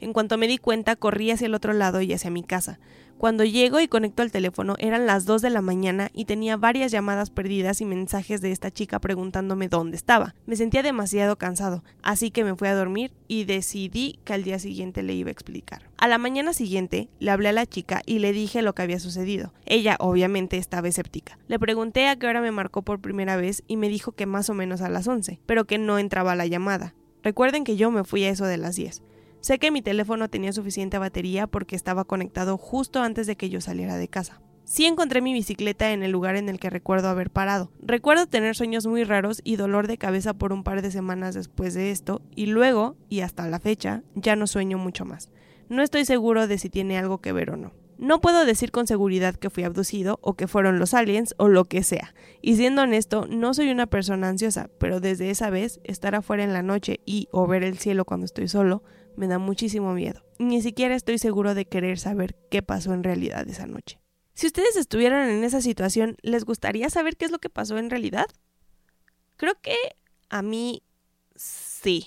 En 0.00 0.12
cuanto 0.12 0.38
me 0.38 0.48
di 0.48 0.58
cuenta, 0.58 0.96
corrí 0.96 1.30
hacia 1.30 1.46
el 1.46 1.54
otro 1.54 1.72
lado 1.72 2.00
y 2.00 2.12
hacia 2.12 2.30
mi 2.30 2.42
casa. 2.42 2.78
Cuando 3.18 3.44
llego 3.44 3.80
y 3.80 3.88
conecto 3.88 4.22
al 4.22 4.30
teléfono 4.30 4.74
eran 4.78 5.06
las 5.06 5.24
2 5.24 5.40
de 5.40 5.48
la 5.48 5.62
mañana 5.62 6.10
y 6.12 6.26
tenía 6.26 6.58
varias 6.58 6.92
llamadas 6.92 7.30
perdidas 7.30 7.80
y 7.80 7.86
mensajes 7.86 8.42
de 8.42 8.52
esta 8.52 8.70
chica 8.70 8.98
preguntándome 8.98 9.68
dónde 9.68 9.96
estaba. 9.96 10.34
Me 10.44 10.54
sentía 10.54 10.82
demasiado 10.82 11.36
cansado, 11.36 11.82
así 12.02 12.30
que 12.30 12.44
me 12.44 12.54
fui 12.56 12.68
a 12.68 12.74
dormir 12.74 13.14
y 13.26 13.44
decidí 13.44 14.18
que 14.24 14.34
al 14.34 14.44
día 14.44 14.58
siguiente 14.58 15.02
le 15.02 15.14
iba 15.14 15.30
a 15.30 15.32
explicar. 15.32 15.88
A 15.96 16.08
la 16.08 16.18
mañana 16.18 16.52
siguiente 16.52 17.08
le 17.18 17.30
hablé 17.30 17.48
a 17.48 17.52
la 17.52 17.64
chica 17.64 18.02
y 18.04 18.18
le 18.18 18.34
dije 18.34 18.60
lo 18.60 18.74
que 18.74 18.82
había 18.82 19.00
sucedido. 19.00 19.54
Ella 19.64 19.96
obviamente 19.98 20.58
estaba 20.58 20.88
escéptica. 20.88 21.38
Le 21.48 21.58
pregunté 21.58 22.08
a 22.08 22.16
qué 22.16 22.26
hora 22.26 22.42
me 22.42 22.50
marcó 22.50 22.82
por 22.82 23.00
primera 23.00 23.36
vez 23.36 23.62
y 23.66 23.78
me 23.78 23.88
dijo 23.88 24.12
que 24.12 24.26
más 24.26 24.50
o 24.50 24.54
menos 24.54 24.82
a 24.82 24.90
las 24.90 25.08
11, 25.08 25.40
pero 25.46 25.64
que 25.64 25.78
no 25.78 25.98
entraba 25.98 26.36
la 26.36 26.44
llamada. 26.44 26.94
Recuerden 27.22 27.64
que 27.64 27.76
yo 27.76 27.90
me 27.90 28.04
fui 28.04 28.24
a 28.24 28.30
eso 28.30 28.44
de 28.44 28.58
las 28.58 28.76
10. 28.76 29.02
Sé 29.46 29.60
que 29.60 29.70
mi 29.70 29.80
teléfono 29.80 30.28
tenía 30.28 30.52
suficiente 30.52 30.98
batería 30.98 31.46
porque 31.46 31.76
estaba 31.76 32.02
conectado 32.02 32.58
justo 32.58 33.00
antes 33.00 33.28
de 33.28 33.36
que 33.36 33.48
yo 33.48 33.60
saliera 33.60 33.96
de 33.96 34.08
casa. 34.08 34.40
Sí 34.64 34.86
encontré 34.86 35.20
mi 35.20 35.32
bicicleta 35.32 35.92
en 35.92 36.02
el 36.02 36.10
lugar 36.10 36.34
en 36.34 36.48
el 36.48 36.58
que 36.58 36.68
recuerdo 36.68 37.06
haber 37.06 37.30
parado. 37.30 37.70
Recuerdo 37.80 38.26
tener 38.26 38.56
sueños 38.56 38.88
muy 38.88 39.04
raros 39.04 39.40
y 39.44 39.54
dolor 39.54 39.86
de 39.86 39.98
cabeza 39.98 40.34
por 40.34 40.52
un 40.52 40.64
par 40.64 40.82
de 40.82 40.90
semanas 40.90 41.36
después 41.36 41.74
de 41.74 41.92
esto, 41.92 42.22
y 42.34 42.46
luego, 42.46 42.96
y 43.08 43.20
hasta 43.20 43.46
la 43.46 43.60
fecha, 43.60 44.02
ya 44.16 44.34
no 44.34 44.48
sueño 44.48 44.78
mucho 44.78 45.04
más. 45.04 45.30
No 45.68 45.84
estoy 45.84 46.04
seguro 46.06 46.48
de 46.48 46.58
si 46.58 46.68
tiene 46.68 46.98
algo 46.98 47.18
que 47.18 47.30
ver 47.30 47.50
o 47.50 47.56
no. 47.56 47.72
No 47.98 48.20
puedo 48.20 48.44
decir 48.44 48.72
con 48.72 48.88
seguridad 48.88 49.36
que 49.36 49.48
fui 49.48 49.62
abducido 49.62 50.18
o 50.22 50.34
que 50.34 50.48
fueron 50.48 50.80
los 50.80 50.92
aliens 50.92 51.36
o 51.38 51.46
lo 51.46 51.66
que 51.66 51.84
sea. 51.84 52.14
Y 52.42 52.56
siendo 52.56 52.82
honesto, 52.82 53.26
no 53.30 53.54
soy 53.54 53.70
una 53.70 53.86
persona 53.86 54.28
ansiosa, 54.28 54.68
pero 54.78 54.98
desde 54.98 55.30
esa 55.30 55.50
vez, 55.50 55.80
estar 55.84 56.16
afuera 56.16 56.42
en 56.42 56.52
la 56.52 56.62
noche 56.62 56.98
y 57.06 57.28
o 57.30 57.46
ver 57.46 57.62
el 57.62 57.78
cielo 57.78 58.04
cuando 58.04 58.26
estoy 58.26 58.48
solo, 58.48 58.82
me 59.16 59.26
da 59.26 59.38
muchísimo 59.38 59.92
miedo. 59.94 60.22
Ni 60.38 60.62
siquiera 60.62 60.94
estoy 60.94 61.18
seguro 61.18 61.54
de 61.54 61.66
querer 61.66 61.98
saber 61.98 62.36
qué 62.50 62.62
pasó 62.62 62.92
en 62.94 63.04
realidad 63.04 63.48
esa 63.48 63.66
noche. 63.66 64.00
Si 64.34 64.46
ustedes 64.46 64.76
estuvieran 64.76 65.30
en 65.30 65.44
esa 65.44 65.62
situación, 65.62 66.16
¿les 66.22 66.44
gustaría 66.44 66.90
saber 66.90 67.16
qué 67.16 67.24
es 67.24 67.30
lo 67.30 67.38
que 67.38 67.48
pasó 67.48 67.78
en 67.78 67.88
realidad? 67.88 68.26
Creo 69.36 69.54
que 69.60 69.76
a 70.28 70.42
mí 70.42 70.82
sí. 71.34 72.06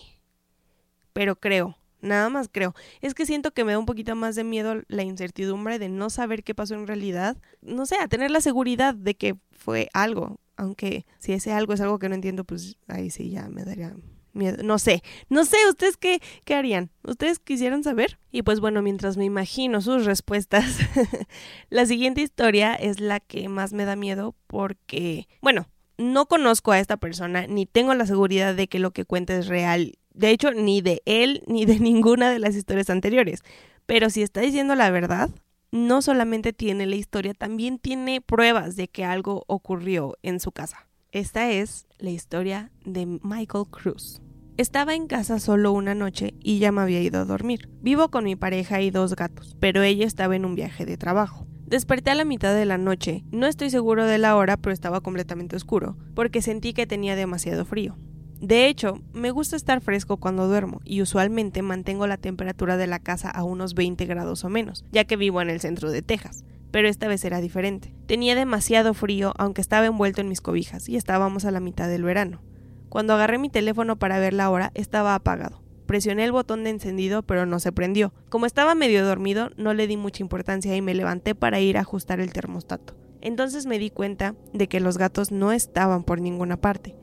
pero 1.14 1.40
creo, 1.40 1.78
nada 2.02 2.30
más 2.30 2.50
creo. 2.52 2.76
Es 3.02 3.14
que 3.14 3.26
siento 3.26 3.52
que 3.52 3.66
me 3.66 3.72
da 3.74 3.80
un 3.80 3.86
poquito 3.86 4.16
más 4.16 4.36
de 4.36 4.44
miedo 4.44 4.82
la 4.88 5.04
incertidumbre 5.04 5.80
de 5.80 5.90
no 5.90 6.10
saber 6.10 6.44
qué 6.44 6.54
pasó 6.56 6.76
en 6.76 6.88
realidad. 6.88 7.38
No 7.62 7.86
sé, 7.86 7.98
a 7.98 8.08
tener 8.08 8.32
la 8.32 8.42
seguridad 8.42 8.94
de 8.94 9.16
que 9.16 9.36
fue 9.52 9.90
algo. 9.94 10.40
Aunque 10.56 11.06
si 11.20 11.34
ese 11.34 11.52
algo 11.52 11.74
es 11.74 11.82
algo 11.82 12.00
que 12.00 12.10
no 12.10 12.16
entiendo, 12.16 12.44
pues 12.44 12.78
ahí 12.88 13.10
sí 13.10 13.30
ya 13.32 13.50
me 13.50 13.64
daría 13.64 13.96
No 14.34 14.80
sé, 14.80 15.02
no 15.30 15.44
sé, 15.46 15.58
¿ustedes 15.70 15.98
qué, 15.98 16.22
qué 16.46 16.56
harían? 16.56 16.92
¿Ustedes 17.04 17.40
quisieran 17.40 17.84
saber? 17.84 18.20
Y 18.32 18.44
pues 18.44 18.60
bueno, 18.60 18.82
mientras 18.82 19.18
me 19.18 19.26
imagino 19.26 19.82
sus 19.82 20.06
respuestas, 20.06 20.78
la 21.70 21.86
siguiente 21.86 22.22
historia 22.22 22.76
es 22.76 23.00
la 23.00 23.20
que 23.20 23.50
más 23.50 23.74
me 23.74 23.86
da 23.86 23.96
miedo 23.96 24.36
porque, 24.48 25.28
bueno, 25.42 25.68
no 25.98 26.28
conozco 26.28 26.72
a 26.72 26.80
esta 26.80 26.98
persona 26.98 27.48
ni 27.48 27.66
tengo 27.66 27.94
la 27.94 28.06
seguridad 28.06 28.56
de 28.56 28.68
que 28.68 28.80
lo 28.80 28.92
que 28.92 29.06
cuenta 29.06 29.36
es 29.36 29.48
real 29.48 30.00
de 30.20 30.32
hecho, 30.32 30.52
ni 30.52 30.82
de 30.82 31.02
él 31.06 31.44
ni 31.48 31.66
de 31.66 31.80
ninguna 31.80 32.30
de 32.30 32.40
las 32.40 32.56
historias 32.56 32.90
anteriores. 32.90 33.42
Pero 33.86 34.10
si 34.10 34.22
está 34.22 34.42
diciendo 34.42 34.76
la 34.76 34.92
verdad, 34.92 35.30
no 35.72 36.02
solamente 36.02 36.54
tiene 36.54 36.86
la 36.86 36.96
historia, 36.96 37.34
también 37.34 37.80
tiene 37.80 38.22
pruebas 38.22 38.76
de 38.76 38.88
que 38.88 39.06
algo 39.06 39.46
ocurrió 39.48 40.18
en 40.22 40.40
su 40.40 40.52
casa. 40.52 40.89
Esta 41.12 41.50
es 41.50 41.88
la 41.98 42.12
historia 42.12 42.72
de 42.86 43.08
Michael 43.24 43.66
Cruz. 43.72 44.22
Estaba 44.58 44.94
en 44.94 45.08
casa 45.08 45.40
solo 45.40 45.72
una 45.72 45.96
noche 45.96 46.36
y 46.40 46.60
ya 46.60 46.72
me 46.72 46.82
había 46.82 47.02
ido 47.02 47.20
a 47.20 47.26
dormir. 47.26 47.68
Vivo 47.82 48.10
con 48.12 48.26
mi 48.26 48.36
pareja 48.36 48.80
y 48.82 48.92
dos 48.92 49.16
gatos, 49.16 49.58
pero 49.60 49.82
ella 49.82 50.06
estaba 50.06 50.36
en 50.36 50.46
un 50.46 50.54
viaje 50.54 50.86
de 50.86 50.98
trabajo. 50.98 51.48
Desperté 51.66 52.12
a 52.12 52.16
la 52.16 52.26
mitad 52.26 52.54
de 52.54 52.66
la 52.66 52.78
noche, 52.78 53.24
no 53.32 53.48
estoy 53.48 53.72
seguro 53.72 54.06
de 54.06 54.20
la 54.20 54.36
hora, 54.36 54.58
pero 54.58 54.72
estaba 54.72 55.02
completamente 55.02 55.56
oscuro, 55.56 55.98
porque 56.14 56.44
sentí 56.44 56.74
que 56.74 56.86
tenía 56.86 57.16
demasiado 57.16 57.66
frío. 57.66 57.98
De 58.40 58.68
hecho, 58.68 59.02
me 59.12 59.32
gusta 59.32 59.56
estar 59.56 59.82
fresco 59.82 60.18
cuando 60.18 60.48
duermo 60.48 60.80
y 60.86 61.02
usualmente 61.02 61.64
mantengo 61.64 62.06
la 62.06 62.18
temperatura 62.18 62.78
de 62.78 62.86
la 62.86 63.00
casa 63.00 63.32
a 63.32 63.44
unos 63.44 63.74
20 63.74 64.06
grados 64.06 64.44
o 64.44 64.50
menos, 64.50 64.86
ya 64.92 65.06
que 65.06 65.18
vivo 65.18 65.42
en 65.42 65.50
el 65.50 65.60
centro 65.60 65.90
de 65.90 66.04
Texas. 66.04 66.44
Pero 66.72 66.88
esta 66.88 67.08
vez 67.08 67.24
era 67.26 67.42
diferente. 67.42 67.94
Tenía 68.06 68.36
demasiado 68.36 68.94
frío 68.94 69.34
aunque 69.38 69.62
estaba 69.62 69.86
envuelto 69.86 70.22
en 70.22 70.30
mis 70.30 70.42
cobijas 70.42 70.90
y 70.90 70.96
estábamos 70.96 71.46
a 71.46 71.52
la 71.52 71.60
mitad 71.60 71.88
del 71.88 72.04
verano. 72.04 72.42
Cuando 72.90 73.14
agarré 73.14 73.38
mi 73.38 73.50
teléfono 73.50 73.98
para 73.98 74.20
ver 74.20 74.34
la 74.34 74.50
hora, 74.50 74.72
estaba 74.74 75.16
apagado. 75.16 75.64
Presioné 75.86 76.24
el 76.24 76.32
botón 76.32 76.64
de 76.64 76.70
encendido, 76.70 77.24
pero 77.24 77.46
no 77.46 77.60
se 77.60 77.72
prendió. 77.72 78.14
Como 78.30 78.46
estaba 78.46 78.76
medio 78.76 79.06
dormido, 79.06 79.50
no 79.58 79.74
le 79.74 79.88
di 79.88 79.98
mucha 79.98 80.24
importancia 80.24 80.76
y 80.76 80.82
me 80.82 80.94
levanté 80.94 81.36
para 81.36 81.60
ir 81.60 81.78
a 81.78 81.82
ajustar 81.82 82.20
el 82.20 82.34
termostato. 82.34 82.96
Entonces 83.22 83.66
me 83.66 83.80
di 83.80 83.90
cuenta 83.90 84.36
de 84.54 84.68
que 84.68 84.80
los 84.80 84.98
gatos 84.98 85.32
no 85.32 85.52
estaban 85.52 86.04
por 86.04 86.22
ninguna 86.22 86.58
parte 86.58 86.96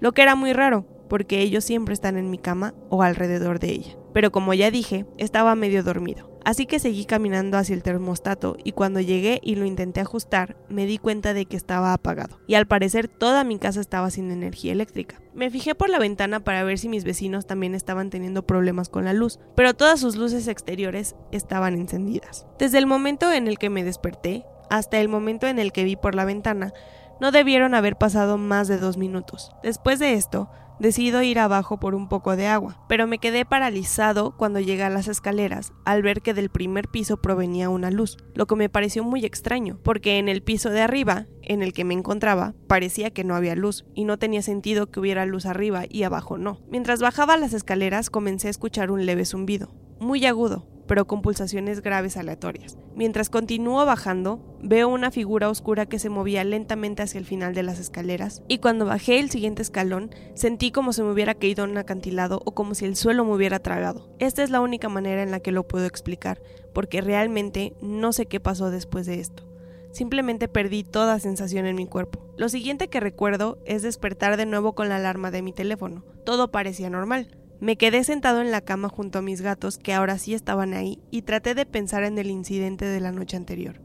lo 0.00 0.12
que 0.12 0.22
era 0.22 0.34
muy 0.34 0.52
raro, 0.52 0.86
porque 1.08 1.40
ellos 1.40 1.64
siempre 1.64 1.94
están 1.94 2.16
en 2.16 2.30
mi 2.30 2.38
cama 2.38 2.74
o 2.88 3.02
alrededor 3.02 3.58
de 3.58 3.70
ella. 3.70 3.96
Pero 4.12 4.30
como 4.30 4.54
ya 4.54 4.70
dije, 4.70 5.06
estaba 5.16 5.54
medio 5.54 5.82
dormido. 5.82 6.37
Así 6.48 6.64
que 6.64 6.78
seguí 6.78 7.04
caminando 7.04 7.58
hacia 7.58 7.74
el 7.74 7.82
termostato 7.82 8.56
y 8.64 8.72
cuando 8.72 9.00
llegué 9.00 9.38
y 9.42 9.56
lo 9.56 9.66
intenté 9.66 10.00
ajustar, 10.00 10.56
me 10.70 10.86
di 10.86 10.96
cuenta 10.96 11.34
de 11.34 11.44
que 11.44 11.58
estaba 11.58 11.92
apagado. 11.92 12.40
Y 12.46 12.54
al 12.54 12.66
parecer 12.66 13.06
toda 13.06 13.44
mi 13.44 13.58
casa 13.58 13.82
estaba 13.82 14.10
sin 14.10 14.30
energía 14.30 14.72
eléctrica. 14.72 15.20
Me 15.34 15.50
fijé 15.50 15.74
por 15.74 15.90
la 15.90 15.98
ventana 15.98 16.40
para 16.40 16.64
ver 16.64 16.78
si 16.78 16.88
mis 16.88 17.04
vecinos 17.04 17.46
también 17.46 17.74
estaban 17.74 18.08
teniendo 18.08 18.46
problemas 18.46 18.88
con 18.88 19.04
la 19.04 19.12
luz, 19.12 19.38
pero 19.56 19.74
todas 19.74 20.00
sus 20.00 20.16
luces 20.16 20.48
exteriores 20.48 21.16
estaban 21.32 21.74
encendidas. 21.74 22.46
Desde 22.58 22.78
el 22.78 22.86
momento 22.86 23.30
en 23.30 23.46
el 23.46 23.58
que 23.58 23.68
me 23.68 23.84
desperté 23.84 24.46
hasta 24.70 24.98
el 25.00 25.10
momento 25.10 25.48
en 25.48 25.58
el 25.58 25.70
que 25.70 25.84
vi 25.84 25.96
por 25.96 26.14
la 26.14 26.24
ventana, 26.24 26.72
no 27.20 27.30
debieron 27.30 27.74
haber 27.74 27.96
pasado 27.96 28.38
más 28.38 28.68
de 28.68 28.78
dos 28.78 28.96
minutos. 28.96 29.52
Después 29.62 29.98
de 29.98 30.14
esto, 30.14 30.48
decido 30.78 31.22
ir 31.22 31.38
abajo 31.38 31.78
por 31.78 31.94
un 31.94 32.08
poco 32.08 32.36
de 32.36 32.46
agua, 32.46 32.84
pero 32.88 33.06
me 33.06 33.18
quedé 33.18 33.44
paralizado 33.44 34.36
cuando 34.36 34.60
llegué 34.60 34.82
a 34.82 34.90
las 34.90 35.08
escaleras 35.08 35.72
al 35.84 36.02
ver 36.02 36.22
que 36.22 36.34
del 36.34 36.50
primer 36.50 36.88
piso 36.88 37.16
provenía 37.16 37.68
una 37.68 37.90
luz, 37.90 38.16
lo 38.34 38.46
que 38.46 38.56
me 38.56 38.68
pareció 38.68 39.04
muy 39.04 39.24
extraño, 39.24 39.78
porque 39.82 40.18
en 40.18 40.28
el 40.28 40.42
piso 40.42 40.70
de 40.70 40.80
arriba, 40.80 41.26
en 41.42 41.62
el 41.62 41.72
que 41.72 41.84
me 41.84 41.94
encontraba, 41.94 42.54
parecía 42.66 43.10
que 43.10 43.24
no 43.24 43.34
había 43.34 43.54
luz, 43.54 43.84
y 43.94 44.04
no 44.04 44.18
tenía 44.18 44.42
sentido 44.42 44.90
que 44.90 45.00
hubiera 45.00 45.26
luz 45.26 45.46
arriba 45.46 45.84
y 45.88 46.02
abajo 46.02 46.38
no. 46.38 46.60
Mientras 46.70 47.00
bajaba 47.00 47.36
las 47.36 47.52
escaleras 47.52 48.10
comencé 48.10 48.48
a 48.48 48.50
escuchar 48.50 48.90
un 48.90 49.06
leve 49.06 49.24
zumbido, 49.24 49.74
muy 50.00 50.24
agudo, 50.26 50.66
pero 50.88 51.06
con 51.06 51.22
pulsaciones 51.22 51.82
graves 51.82 52.16
aleatorias. 52.16 52.76
Mientras 52.96 53.30
continúo 53.30 53.86
bajando, 53.86 54.40
veo 54.60 54.88
una 54.88 55.12
figura 55.12 55.48
oscura 55.48 55.86
que 55.86 56.00
se 56.00 56.08
movía 56.08 56.42
lentamente 56.42 57.02
hacia 57.04 57.20
el 57.20 57.24
final 57.24 57.54
de 57.54 57.62
las 57.62 57.78
escaleras, 57.78 58.42
y 58.48 58.58
cuando 58.58 58.86
bajé 58.86 59.20
el 59.20 59.30
siguiente 59.30 59.62
escalón, 59.62 60.10
sentí 60.34 60.72
como 60.72 60.92
si 60.92 61.02
me 61.02 61.12
hubiera 61.12 61.34
caído 61.34 61.64
en 61.64 61.70
un 61.70 61.78
acantilado 61.78 62.42
o 62.44 62.52
como 62.52 62.74
si 62.74 62.86
el 62.86 62.96
suelo 62.96 63.24
me 63.24 63.34
hubiera 63.34 63.60
tragado. 63.60 64.08
Esta 64.18 64.42
es 64.42 64.50
la 64.50 64.60
única 64.60 64.88
manera 64.88 65.22
en 65.22 65.30
la 65.30 65.38
que 65.38 65.52
lo 65.52 65.68
puedo 65.68 65.86
explicar, 65.86 66.40
porque 66.74 67.02
realmente 67.02 67.74
no 67.80 68.12
sé 68.12 68.26
qué 68.26 68.40
pasó 68.40 68.70
después 68.70 69.06
de 69.06 69.20
esto. 69.20 69.44
Simplemente 69.92 70.48
perdí 70.48 70.84
toda 70.84 71.18
sensación 71.18 71.66
en 71.66 71.76
mi 71.76 71.86
cuerpo. 71.86 72.24
Lo 72.36 72.48
siguiente 72.48 72.88
que 72.88 73.00
recuerdo 73.00 73.58
es 73.64 73.82
despertar 73.82 74.36
de 74.36 74.46
nuevo 74.46 74.74
con 74.74 74.88
la 74.88 74.96
alarma 74.96 75.30
de 75.30 75.42
mi 75.42 75.52
teléfono. 75.52 76.04
Todo 76.24 76.50
parecía 76.50 76.90
normal. 76.90 77.36
Me 77.60 77.76
quedé 77.76 78.04
sentado 78.04 78.40
en 78.40 78.52
la 78.52 78.60
cama 78.60 78.88
junto 78.88 79.18
a 79.18 79.22
mis 79.22 79.40
gatos 79.40 79.78
que 79.78 79.92
ahora 79.92 80.18
sí 80.18 80.32
estaban 80.32 80.74
ahí 80.74 81.00
y 81.10 81.22
traté 81.22 81.54
de 81.56 81.66
pensar 81.66 82.04
en 82.04 82.16
el 82.18 82.30
incidente 82.30 82.84
de 82.84 83.00
la 83.00 83.10
noche 83.10 83.36
anterior. 83.36 83.80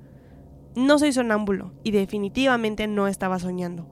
No 0.76 1.00
soy 1.00 1.12
sonámbulo 1.12 1.74
y 1.84 1.92
definitivamente 1.92 2.86
no 2.88 3.08
estaba 3.08 3.40
soñando. 3.40 3.90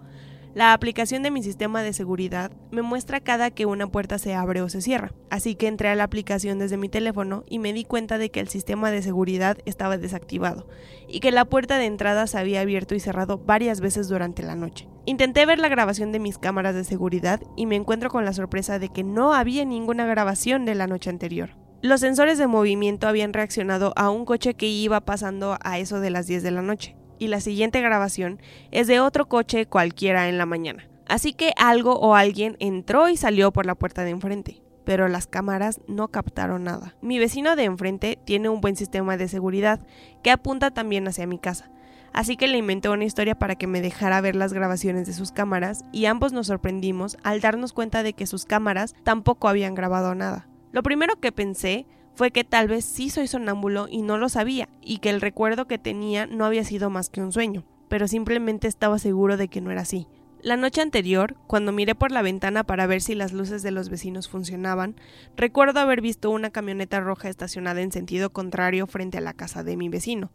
La 0.54 0.74
aplicación 0.74 1.24
de 1.24 1.32
mi 1.32 1.42
sistema 1.42 1.82
de 1.82 1.94
seguridad 1.94 2.52
me 2.72 2.82
muestra 2.82 3.22
cada 3.22 3.52
que 3.52 3.66
una 3.66 3.88
puerta 3.88 4.18
se 4.18 4.34
abre 4.34 4.62
o 4.62 4.68
se 4.68 4.82
cierra, 4.82 5.14
así 5.30 5.56
que 5.56 5.68
entré 5.68 5.88
a 5.88 5.96
la 5.96 6.04
aplicación 6.04 6.60
desde 6.60 6.76
mi 6.76 6.90
teléfono 6.90 7.46
y 7.48 7.60
me 7.60 7.72
di 7.72 7.86
cuenta 7.86 8.18
de 8.18 8.32
que 8.32 8.42
el 8.42 8.50
sistema 8.50 8.92
de 8.92 9.02
seguridad 9.02 9.60
estaba 9.64 9.98
desactivado 9.98 10.68
y 11.08 11.22
que 11.22 11.32
la 11.32 11.46
puerta 11.46 11.78
de 11.78 11.86
entrada 11.86 12.28
se 12.28 12.38
había 12.38 12.60
abierto 12.60 12.96
y 12.96 13.00
cerrado 13.00 13.38
varias 13.38 13.80
veces 13.80 14.10
durante 14.10 14.44
la 14.44 14.56
noche. 14.56 14.90
Intenté 15.06 15.46
ver 15.46 15.58
la 15.58 15.70
grabación 15.70 16.12
de 16.12 16.20
mis 16.20 16.38
cámaras 16.38 16.76
de 16.76 16.84
seguridad 16.84 17.42
y 17.56 17.66
me 17.66 17.78
encuentro 17.78 18.10
con 18.10 18.26
la 18.26 18.34
sorpresa 18.34 18.78
de 18.78 18.90
que 18.90 19.06
no 19.06 19.34
había 19.34 19.64
ninguna 19.64 20.06
grabación 20.06 20.66
de 20.66 20.76
la 20.76 20.86
noche 20.86 21.10
anterior. 21.10 21.52
Los 21.82 22.02
sensores 22.02 22.38
de 22.38 22.48
movimiento 22.48 23.08
habían 23.08 23.32
reaccionado 23.32 23.94
a 23.96 24.10
un 24.10 24.26
coche 24.26 24.56
que 24.56 24.68
iba 24.68 25.00
pasando 25.00 25.58
a 25.64 25.80
eso 25.80 26.02
de 26.02 26.10
las 26.10 26.28
10 26.28 26.44
de 26.44 26.52
la 26.52 26.62
noche 26.62 26.98
y 27.22 27.28
la 27.28 27.40
siguiente 27.40 27.82
grabación 27.82 28.42
es 28.72 28.88
de 28.88 29.00
otro 29.00 29.30
coche 29.30 29.68
cualquiera 29.68 30.28
en 30.28 30.40
la 30.40 30.48
mañana. 30.48 30.90
Así 31.08 31.34
que 31.34 31.54
algo 31.56 31.94
o 31.94 32.16
alguien 32.16 32.58
entró 32.60 33.10
y 33.10 33.16
salió 33.16 33.54
por 33.54 33.68
la 33.68 33.76
puerta 33.76 34.04
de 34.04 34.10
enfrente, 34.10 34.64
pero 34.86 35.08
las 35.08 35.28
cámaras 35.28 35.82
no 35.88 36.08
captaron 36.08 36.64
nada. 36.64 36.96
Mi 37.00 37.20
vecino 37.20 37.56
de 37.56 37.66
enfrente 37.66 38.18
tiene 38.26 38.50
un 38.50 38.60
buen 38.60 38.76
sistema 38.76 39.18
de 39.18 39.28
seguridad 39.28 39.86
que 40.24 40.32
apunta 40.32 40.72
también 40.72 41.08
hacia 41.08 41.28
mi 41.28 41.38
casa, 41.38 41.70
así 42.12 42.38
que 42.38 42.48
le 42.48 42.58
inventé 42.58 42.90
una 42.90 43.06
historia 43.06 43.38
para 43.38 43.56
que 43.56 43.68
me 43.68 43.82
dejara 43.82 44.20
ver 44.20 44.36
las 44.36 44.52
grabaciones 44.52 45.06
de 45.06 45.14
sus 45.14 45.32
cámaras 45.32 45.86
y 45.92 46.06
ambos 46.06 46.34
nos 46.34 46.48
sorprendimos 46.48 47.20
al 47.22 47.40
darnos 47.40 47.72
cuenta 47.72 48.02
de 48.02 48.14
que 48.14 48.26
sus 48.26 48.46
cámaras 48.46 48.96
tampoco 49.04 49.48
habían 49.48 49.76
grabado 49.76 50.16
nada. 50.16 50.48
Lo 50.72 50.82
primero 50.82 51.20
que 51.20 51.32
pensé 51.32 51.86
fue 52.16 52.32
que 52.32 52.44
tal 52.44 52.68
vez 52.68 52.86
sí 52.86 53.10
soy 53.10 53.28
sonámbulo 53.28 53.88
y 53.90 54.02
no 54.02 54.18
lo 54.18 54.30
sabía, 54.30 54.70
y 54.82 55.00
que 55.00 55.10
el 55.10 55.22
recuerdo 55.22 55.68
que 55.68 55.78
tenía 55.78 56.28
no 56.28 56.46
había 56.46 56.64
sido 56.64 56.90
más 56.90 57.10
que 57.10 57.22
un 57.22 57.32
sueño, 57.32 57.64
pero 57.90 58.08
simplemente 58.08 58.68
estaba 58.68 59.00
seguro 59.00 59.38
de 59.38 59.48
que 59.48 59.62
no 59.62 59.72
era 59.72 59.82
así. 59.82 60.08
La 60.44 60.58
noche 60.58 60.82
anterior, 60.82 61.36
cuando 61.46 61.72
miré 61.72 61.94
por 61.94 62.12
la 62.12 62.24
ventana 62.24 62.64
para 62.64 62.88
ver 62.88 63.02
si 63.02 63.14
las 63.14 63.32
luces 63.32 63.62
de 63.62 63.70
los 63.70 63.90
vecinos 63.90 64.28
funcionaban, 64.28 64.96
recuerdo 65.38 65.80
haber 65.80 66.02
visto 66.02 66.32
una 66.32 66.50
camioneta 66.50 67.00
roja 67.00 67.30
estacionada 67.30 67.82
en 67.82 67.92
sentido 67.92 68.32
contrario 68.32 68.88
frente 68.88 69.20
a 69.20 69.22
la 69.22 69.34
casa 69.34 69.64
de 69.64 69.78
mi 69.78 69.88
vecino. 69.88 70.32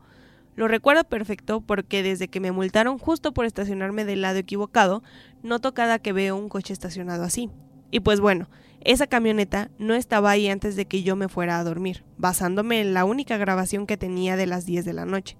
Lo 0.54 0.68
recuerdo 0.68 1.02
perfecto 1.04 1.61
porque 1.61 2.04
desde 2.04 2.28
que 2.28 2.38
me 2.38 2.52
multaron 2.52 2.99
justo 2.99 3.33
por 3.33 3.47
estacionarme 3.47 4.04
del 4.04 4.23
lado 4.23 4.38
equivocado, 4.38 5.02
noto 5.42 5.75
cada 5.75 5.99
que 5.99 6.12
veo 6.12 6.37
un 6.37 6.49
coche 6.49 6.73
estacionado 6.73 7.25
así. 7.25 7.50
Y 7.90 7.99
pues 7.99 8.21
bueno, 8.21 8.49
esa 8.86 9.08
camioneta 9.08 9.70
no 9.78 9.94
estaba 9.94 10.30
ahí 10.30 10.48
antes 10.48 10.76
de 10.76 10.86
que 10.86 11.02
yo 11.02 11.16
me 11.16 11.28
fuera 11.28 11.58
a 11.58 11.64
dormir, 11.64 12.04
basándome 12.18 12.80
en 12.80 12.94
la 12.94 13.04
única 13.04 13.36
grabación 13.36 13.86
que 13.86 13.96
tenía 13.96 14.36
de 14.36 14.46
las 14.46 14.64
10 14.64 14.84
de 14.84 14.92
la 14.92 15.04
noche. 15.04 15.36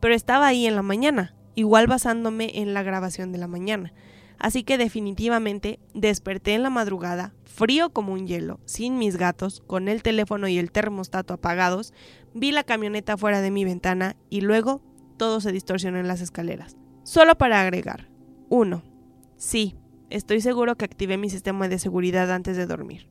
Pero 0.00 0.14
estaba 0.14 0.46
ahí 0.46 0.66
en 0.66 0.76
la 0.76 0.82
mañana, 0.82 1.34
igual 1.54 1.86
basándome 1.86 2.58
en 2.60 2.72
la 2.72 2.82
grabación 2.82 3.32
de 3.32 3.38
la 3.38 3.48
mañana. 3.48 3.92
Así 4.38 4.64
que 4.64 4.78
definitivamente 4.78 5.78
desperté 5.94 6.54
en 6.54 6.62
la 6.62 6.70
madrugada, 6.70 7.34
frío 7.44 7.90
como 7.90 8.14
un 8.14 8.26
hielo, 8.26 8.60
sin 8.64 8.98
mis 8.98 9.16
gatos, 9.16 9.62
con 9.66 9.88
el 9.88 10.02
teléfono 10.02 10.48
y 10.48 10.58
el 10.58 10.72
termostato 10.72 11.34
apagados, 11.34 11.92
vi 12.34 12.50
la 12.50 12.64
camioneta 12.64 13.16
fuera 13.16 13.42
de 13.42 13.50
mi 13.50 13.64
ventana 13.64 14.16
y 14.30 14.40
luego 14.40 14.82
todo 15.18 15.40
se 15.40 15.52
distorsionó 15.52 15.98
en 15.98 16.08
las 16.08 16.22
escaleras. 16.22 16.76
Solo 17.02 17.36
para 17.36 17.60
agregar. 17.60 18.08
1. 18.48 18.82
Sí, 19.36 19.76
Estoy 20.08 20.40
seguro 20.40 20.76
que 20.76 20.84
activé 20.84 21.16
mi 21.16 21.30
sistema 21.30 21.68
de 21.68 21.78
seguridad 21.78 22.30
antes 22.30 22.56
de 22.56 22.66
dormir. 22.66 23.08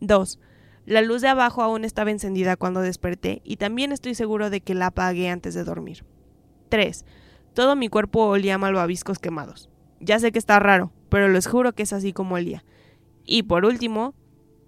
2. 0.00 0.38
La 0.84 1.02
luz 1.02 1.22
de 1.22 1.28
abajo 1.28 1.62
aún 1.62 1.84
estaba 1.84 2.10
encendida 2.10 2.56
cuando 2.56 2.80
desperté 2.80 3.40
y 3.44 3.56
también 3.56 3.92
estoy 3.92 4.14
seguro 4.14 4.50
de 4.50 4.60
que 4.60 4.74
la 4.74 4.86
apagué 4.86 5.30
antes 5.30 5.54
de 5.54 5.64
dormir. 5.64 6.04
3. 6.68 7.04
Todo 7.54 7.76
mi 7.76 7.88
cuerpo 7.88 8.26
olía 8.26 8.56
a 8.56 8.58
malvaviscos 8.58 9.18
quemados. 9.18 9.70
Ya 10.00 10.18
sé 10.18 10.30
que 10.30 10.38
está 10.38 10.58
raro, 10.58 10.92
pero 11.08 11.28
les 11.28 11.46
juro 11.46 11.72
que 11.72 11.82
es 11.82 11.92
así 11.92 12.12
como 12.12 12.34
olía. 12.34 12.64
Y 13.24 13.44
por 13.44 13.64
último, 13.64 14.14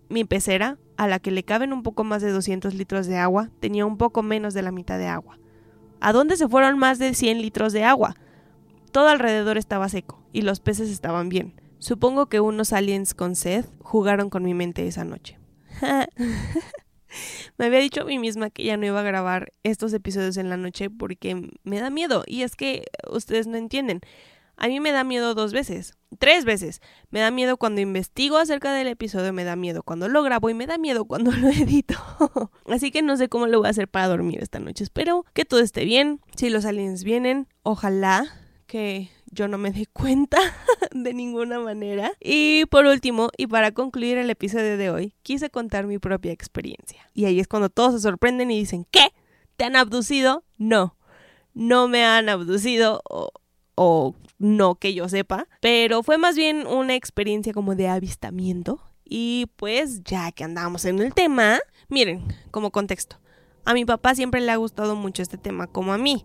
mi 0.09 0.25
pecera 0.25 0.79
a 0.97 1.09
la 1.09 1.19
que 1.19 1.31
le 1.31 1.45
caben 1.45 1.73
un 1.73 1.83
poco 1.83 2.05
más 2.05 2.21
de 2.23 2.31
200 2.31 2.75
litros 2.75 3.07
de 3.07 3.17
agua, 3.17 3.50
tenía 3.61 3.87
un 3.87 3.97
poco 3.97 4.23
menos 4.23 4.55
de 4.55 4.62
la 4.62 4.73
mitad 4.73 4.99
de 4.99 5.07
agua. 5.07 5.38
¿A 6.00 6.12
dónde 6.12 6.37
se 6.37 6.49
fueron 6.49 6.79
más 6.79 6.99
de 6.99 7.14
100 7.14 7.40
litros 7.40 7.73
de 7.73 7.85
agua? 7.85 8.17
Todo 8.93 9.09
alrededor 9.09 9.59
estaba 9.59 9.89
seco 9.89 10.23
y 10.33 10.43
los 10.43 10.61
peces 10.61 10.91
estaban 10.91 11.29
bien. 11.29 11.61
Supongo 11.79 12.27
que 12.27 12.41
unos 12.41 12.73
aliens 12.73 13.15
con 13.15 13.37
sed 13.37 13.65
jugaron 13.81 14.31
con 14.31 14.43
mi 14.43 14.55
mente 14.55 14.87
esa 14.87 15.05
noche. 15.05 15.39
me 17.59 17.67
había 17.67 17.79
dicho 17.79 18.03
a 18.03 18.05
mí 18.05 18.19
misma 18.19 18.51
que 18.51 18.65
ya 18.65 18.77
no 18.77 18.87
iba 18.87 19.01
a 19.01 19.05
grabar 19.05 19.53
estos 19.63 19.93
episodios 19.93 20.37
en 20.37 20.51
la 20.51 20.57
noche 20.57 20.91
porque 20.91 21.51
me 21.63 21.81
da 21.81 21.91
miedo. 21.91 22.25
Y 22.27 22.43
es 22.43 22.57
que 22.57 22.85
ustedes 23.11 23.47
no 23.47 23.57
entienden. 23.57 24.01
A 24.57 24.69
mí 24.69 24.79
me 24.79 24.93
da 24.93 25.05
miedo 25.05 25.35
dos 25.35 25.55
veces, 25.55 25.97
tres 26.19 26.45
veces. 26.45 26.83
Me 27.09 27.21
da 27.21 27.31
miedo 27.31 27.57
cuando 27.57 27.81
investigo 27.81 28.37
acerca 28.37 28.75
del 28.75 28.89
episodio, 28.89 29.33
me 29.33 29.45
da 29.45 29.57
miedo 29.57 29.83
cuando 29.83 30.07
lo 30.09 30.23
grabo 30.23 30.51
y 30.51 30.55
me 30.55 30.67
da 30.67 30.77
miedo 30.77 31.07
cuando 31.07 31.33
lo 31.37 31.49
edito. 31.49 31.95
Así 32.67 32.91
que 32.91 33.01
no 33.01 33.17
sé 33.17 33.31
cómo 33.31 33.47
lo 33.47 33.59
voy 33.59 33.69
a 33.69 33.71
hacer 33.71 33.89
para 33.89 34.09
dormir 34.09 34.41
esta 34.43 34.59
noche. 34.59 34.85
Espero 34.85 35.25
que 35.33 35.47
todo 35.47 35.61
esté 35.61 35.87
bien. 35.87 36.21
Si 36.37 36.51
los 36.51 36.67
aliens 36.67 37.05
vienen, 37.05 37.49
ojalá 37.63 38.40
que 38.71 39.11
yo 39.33 39.49
no 39.49 39.59
me 39.59 39.73
dé 39.73 39.87
cuenta 39.87 40.39
de 40.93 41.12
ninguna 41.12 41.59
manera. 41.59 42.12
Y 42.21 42.67
por 42.67 42.87
último, 42.87 43.31
y 43.37 43.49
para 43.49 43.73
concluir 43.73 44.17
el 44.17 44.31
episodio 44.31 44.77
de 44.77 44.91
hoy, 44.91 45.12
quise 45.25 45.50
contar 45.50 45.89
mi 45.89 45.99
propia 45.99 46.31
experiencia. 46.31 47.11
Y 47.12 47.25
ahí 47.25 47.41
es 47.41 47.49
cuando 47.49 47.69
todos 47.69 47.95
se 47.95 48.00
sorprenden 48.00 48.53
y 48.53 48.61
dicen, 48.61 48.87
¿qué? 48.93 49.09
¿Te 49.57 49.65
han 49.65 49.75
abducido? 49.75 50.45
No, 50.57 50.97
no 51.53 51.89
me 51.89 52.05
han 52.05 52.29
abducido 52.29 53.03
o, 53.11 53.33
o 53.75 54.15
no 54.39 54.77
que 54.77 54.95
yo 54.95 55.09
sepa, 55.09 55.49
pero 55.61 56.05
fue 56.05 56.17
más 56.17 56.37
bien 56.37 56.69
una 56.69 56.95
experiencia 56.95 57.53
como 57.53 57.75
de 57.75 57.89
avistamiento. 57.89 58.81
Y 59.05 59.47
pues 59.57 60.05
ya 60.05 60.31
que 60.31 60.45
andamos 60.45 60.85
en 60.85 61.00
el 61.00 61.12
tema, 61.12 61.59
miren, 61.89 62.23
como 62.53 62.71
contexto, 62.71 63.19
a 63.65 63.75
mi 63.75 63.85
papá 63.85 64.15
siempre 64.15 64.41
le 64.41 64.53
ha 64.53 64.57
gustado 64.57 64.95
mucho 64.95 65.23
este 65.23 65.39
tema 65.39 65.67
como 65.67 65.93
a 65.93 65.99
mí. 65.99 66.25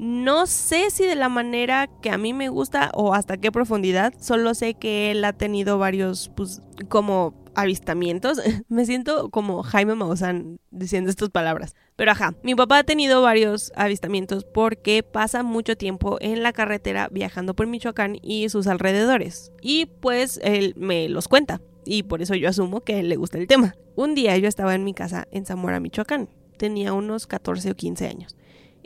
No 0.00 0.46
sé 0.46 0.88
si 0.88 1.04
de 1.04 1.14
la 1.14 1.28
manera 1.28 1.86
que 2.00 2.08
a 2.08 2.16
mí 2.16 2.32
me 2.32 2.48
gusta 2.48 2.90
o 2.94 3.12
hasta 3.12 3.36
qué 3.36 3.52
profundidad, 3.52 4.14
solo 4.18 4.54
sé 4.54 4.72
que 4.72 5.10
él 5.10 5.22
ha 5.26 5.34
tenido 5.34 5.76
varios, 5.76 6.30
pues, 6.34 6.62
como 6.88 7.34
avistamientos. 7.54 8.40
Me 8.70 8.86
siento 8.86 9.28
como 9.28 9.62
Jaime 9.62 9.94
Maussan 9.94 10.58
diciendo 10.70 11.10
estas 11.10 11.28
palabras. 11.28 11.74
Pero 11.96 12.12
ajá, 12.12 12.34
mi 12.42 12.54
papá 12.54 12.78
ha 12.78 12.84
tenido 12.84 13.20
varios 13.20 13.72
avistamientos 13.76 14.44
porque 14.44 15.02
pasa 15.02 15.42
mucho 15.42 15.76
tiempo 15.76 16.16
en 16.22 16.42
la 16.42 16.54
carretera 16.54 17.08
viajando 17.10 17.52
por 17.52 17.66
Michoacán 17.66 18.16
y 18.22 18.48
sus 18.48 18.68
alrededores. 18.68 19.52
Y 19.60 19.84
pues 19.84 20.40
él 20.42 20.72
me 20.78 21.10
los 21.10 21.28
cuenta. 21.28 21.60
Y 21.84 22.04
por 22.04 22.22
eso 22.22 22.34
yo 22.34 22.48
asumo 22.48 22.80
que 22.80 23.02
le 23.02 23.16
gusta 23.16 23.36
el 23.36 23.46
tema. 23.46 23.74
Un 23.96 24.14
día 24.14 24.34
yo 24.38 24.48
estaba 24.48 24.74
en 24.74 24.84
mi 24.84 24.94
casa 24.94 25.28
en 25.30 25.44
Zamora, 25.44 25.78
Michoacán. 25.78 26.30
Tenía 26.56 26.94
unos 26.94 27.26
14 27.26 27.72
o 27.72 27.74
15 27.74 28.06
años. 28.06 28.36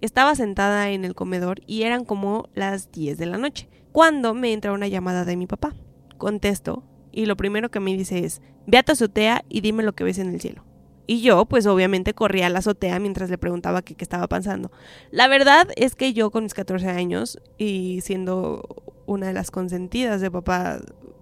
Estaba 0.05 0.35
sentada 0.35 0.91
en 0.91 1.07
el 1.07 1.15
comedor 1.15 1.63
y 1.67 1.85
eran 1.85 2.05
como 2.05 2.51
las 2.53 2.93
10 2.93 3.17
de 3.17 3.25
la 3.25 3.39
noche, 3.39 3.71
cuando 3.91 4.35
me 4.35 4.53
entra 4.53 4.75
una 4.75 4.87
llamada 4.87 5.25
de 5.25 5.35
mi 5.35 5.47
papá. 5.47 5.73
Contesto 6.19 6.85
y 7.11 7.25
lo 7.25 7.39
primero 7.39 7.71
que 7.71 7.81
me 7.81 7.97
dice 7.97 8.19
es, 8.19 8.43
ve 8.67 8.77
a 8.77 8.83
tu 8.83 8.93
azotea 8.93 9.47
y 9.49 9.63
dime 9.63 9.83
lo 9.83 9.95
que 9.95 10.05
ves 10.05 10.19
en 10.19 10.29
el 10.29 10.43
cielo. 10.43 10.63
Y 11.07 11.23
yo, 11.23 11.47
pues 11.47 11.65
obviamente 11.65 12.13
corría 12.13 12.49
a 12.49 12.51
la 12.51 12.59
azotea 12.59 12.99
mientras 12.99 13.31
le 13.31 13.39
preguntaba 13.39 13.81
qué, 13.81 13.97
estaba 13.99 14.29
pasando. 14.29 14.71
La 15.11 15.27
verdad 15.27 15.69
es 15.75 15.97
que 15.97 16.13
yo 16.13 16.31
con 16.31 16.43
mis 16.43 16.53
14 16.53 16.87
años 16.87 17.41
y 17.57 18.03
siendo 18.03 18.85
una 19.07 19.29
de 19.29 19.33
las 19.33 19.51
consentidas 19.51 20.21
de 20.21 20.31
papá 20.31 20.81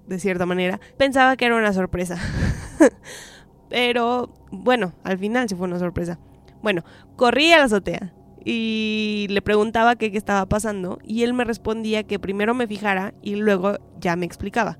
de 0.09 0.19
cierta 0.19 0.45
manera, 0.45 0.81
pensaba 0.97 1.37
que 1.37 1.45
era 1.45 1.55
una 1.55 1.73
sorpresa. 1.73 2.19
Pero 3.71 4.35
bueno, 4.51 4.93
al 5.05 5.19
final 5.19 5.49
sí 5.49 5.55
fue 5.55 5.69
una 5.69 5.79
sorpresa. 5.79 6.19
Bueno, 6.63 6.83
corrí 7.15 7.53
a 7.53 7.59
la 7.59 7.65
azotea 7.67 8.13
y 8.45 9.27
le 9.31 9.43
preguntaba 9.43 9.97
qué 9.97 10.07
estaba 10.07 10.47
pasando 10.47 10.99
y 11.05 11.23
él 11.23 11.35
me 11.35 11.45
respondía 11.45 12.05
que 12.05 12.19
primero 12.19 12.55
me 12.55 12.67
fijara 12.67 13.15
y 13.23 13.37
luego 13.37 13.79
ya 14.01 14.17
me 14.17 14.27
explicaba. 14.27 14.79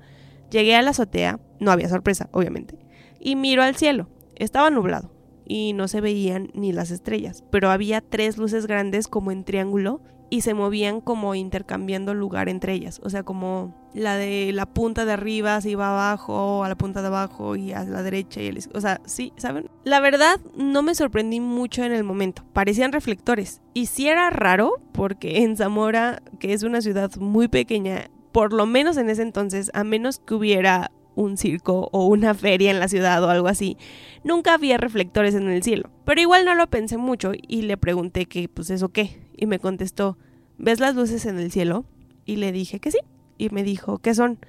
Llegué 0.49 0.75
a 0.75 0.81
la 0.81 0.91
azotea, 0.91 1.39
no 1.59 1.71
había 1.71 1.89
sorpresa, 1.89 2.29
obviamente, 2.31 2.77
y 3.19 3.35
miro 3.35 3.63
al 3.63 3.75
cielo. 3.75 4.09
Estaba 4.35 4.69
nublado 4.69 5.11
y 5.45 5.73
no 5.73 5.87
se 5.87 6.01
veían 6.01 6.49
ni 6.53 6.71
las 6.71 6.91
estrellas, 6.91 7.43
pero 7.49 7.69
había 7.69 8.01
tres 8.01 8.37
luces 8.37 8.67
grandes 8.67 9.07
como 9.07 9.31
en 9.31 9.43
triángulo 9.43 10.01
y 10.33 10.41
se 10.41 10.55
movían 10.55 10.99
como 10.99 11.35
intercambiando 11.35 12.15
lugar 12.15 12.49
entre 12.49 12.73
ellas, 12.73 12.99
o 13.03 13.09
sea, 13.11 13.21
como 13.21 13.75
la 13.93 14.17
de 14.17 14.49
la 14.51 14.65
punta 14.65 15.05
de 15.05 15.11
arriba 15.11 15.61
se 15.61 15.69
iba 15.69 15.91
abajo, 15.91 16.63
a 16.63 16.69
la 16.69 16.73
punta 16.73 17.03
de 17.03 17.07
abajo 17.09 17.55
y 17.55 17.71
a 17.71 17.83
la 17.83 18.01
derecha 18.01 18.41
y 18.41 18.47
el, 18.47 18.57
o 18.73 18.81
sea, 18.81 18.99
sí, 19.05 19.31
¿saben? 19.37 19.69
La 19.83 19.99
verdad 19.99 20.39
no 20.55 20.81
me 20.81 20.95
sorprendí 20.95 21.39
mucho 21.39 21.83
en 21.83 21.91
el 21.91 22.03
momento, 22.03 22.43
parecían 22.51 22.93
reflectores. 22.93 23.61
Y 23.75 23.85
sí 23.85 24.07
era 24.07 24.31
raro 24.31 24.81
porque 24.91 25.43
en 25.43 25.55
Zamora, 25.55 26.23
que 26.39 26.53
es 26.53 26.63
una 26.63 26.81
ciudad 26.81 27.15
muy 27.17 27.47
pequeña 27.47 28.09
por 28.31 28.53
lo 28.53 28.65
menos 28.65 28.97
en 28.97 29.11
ese 29.11 29.21
entonces, 29.21 29.69
a 29.75 29.83
menos 29.83 30.17
que 30.17 30.33
hubiera 30.33 30.89
un 31.15 31.37
circo 31.37 31.89
o 31.91 32.07
una 32.07 32.33
feria 32.33 32.71
en 32.71 32.79
la 32.79 32.87
ciudad 32.87 33.23
o 33.23 33.29
algo 33.29 33.47
así, 33.47 33.77
nunca 34.23 34.53
había 34.53 34.77
reflectores 34.77 35.35
en 35.35 35.49
el 35.49 35.63
cielo. 35.63 35.89
Pero 36.05 36.21
igual 36.21 36.45
no 36.45 36.55
lo 36.55 36.67
pensé 36.67 36.97
mucho 36.97 37.31
y 37.35 37.63
le 37.63 37.77
pregunté 37.77 38.25
que, 38.25 38.49
pues 38.49 38.69
eso 38.69 38.89
qué, 38.89 39.19
y 39.35 39.45
me 39.45 39.59
contestó, 39.59 40.17
¿ves 40.57 40.79
las 40.79 40.95
luces 40.95 41.25
en 41.25 41.39
el 41.39 41.51
cielo? 41.51 41.85
Y 42.25 42.37
le 42.37 42.51
dije 42.51 42.79
que 42.79 42.91
sí, 42.91 42.99
y 43.37 43.49
me 43.49 43.63
dijo, 43.63 43.99
¿qué 43.99 44.13
son? 44.13 44.39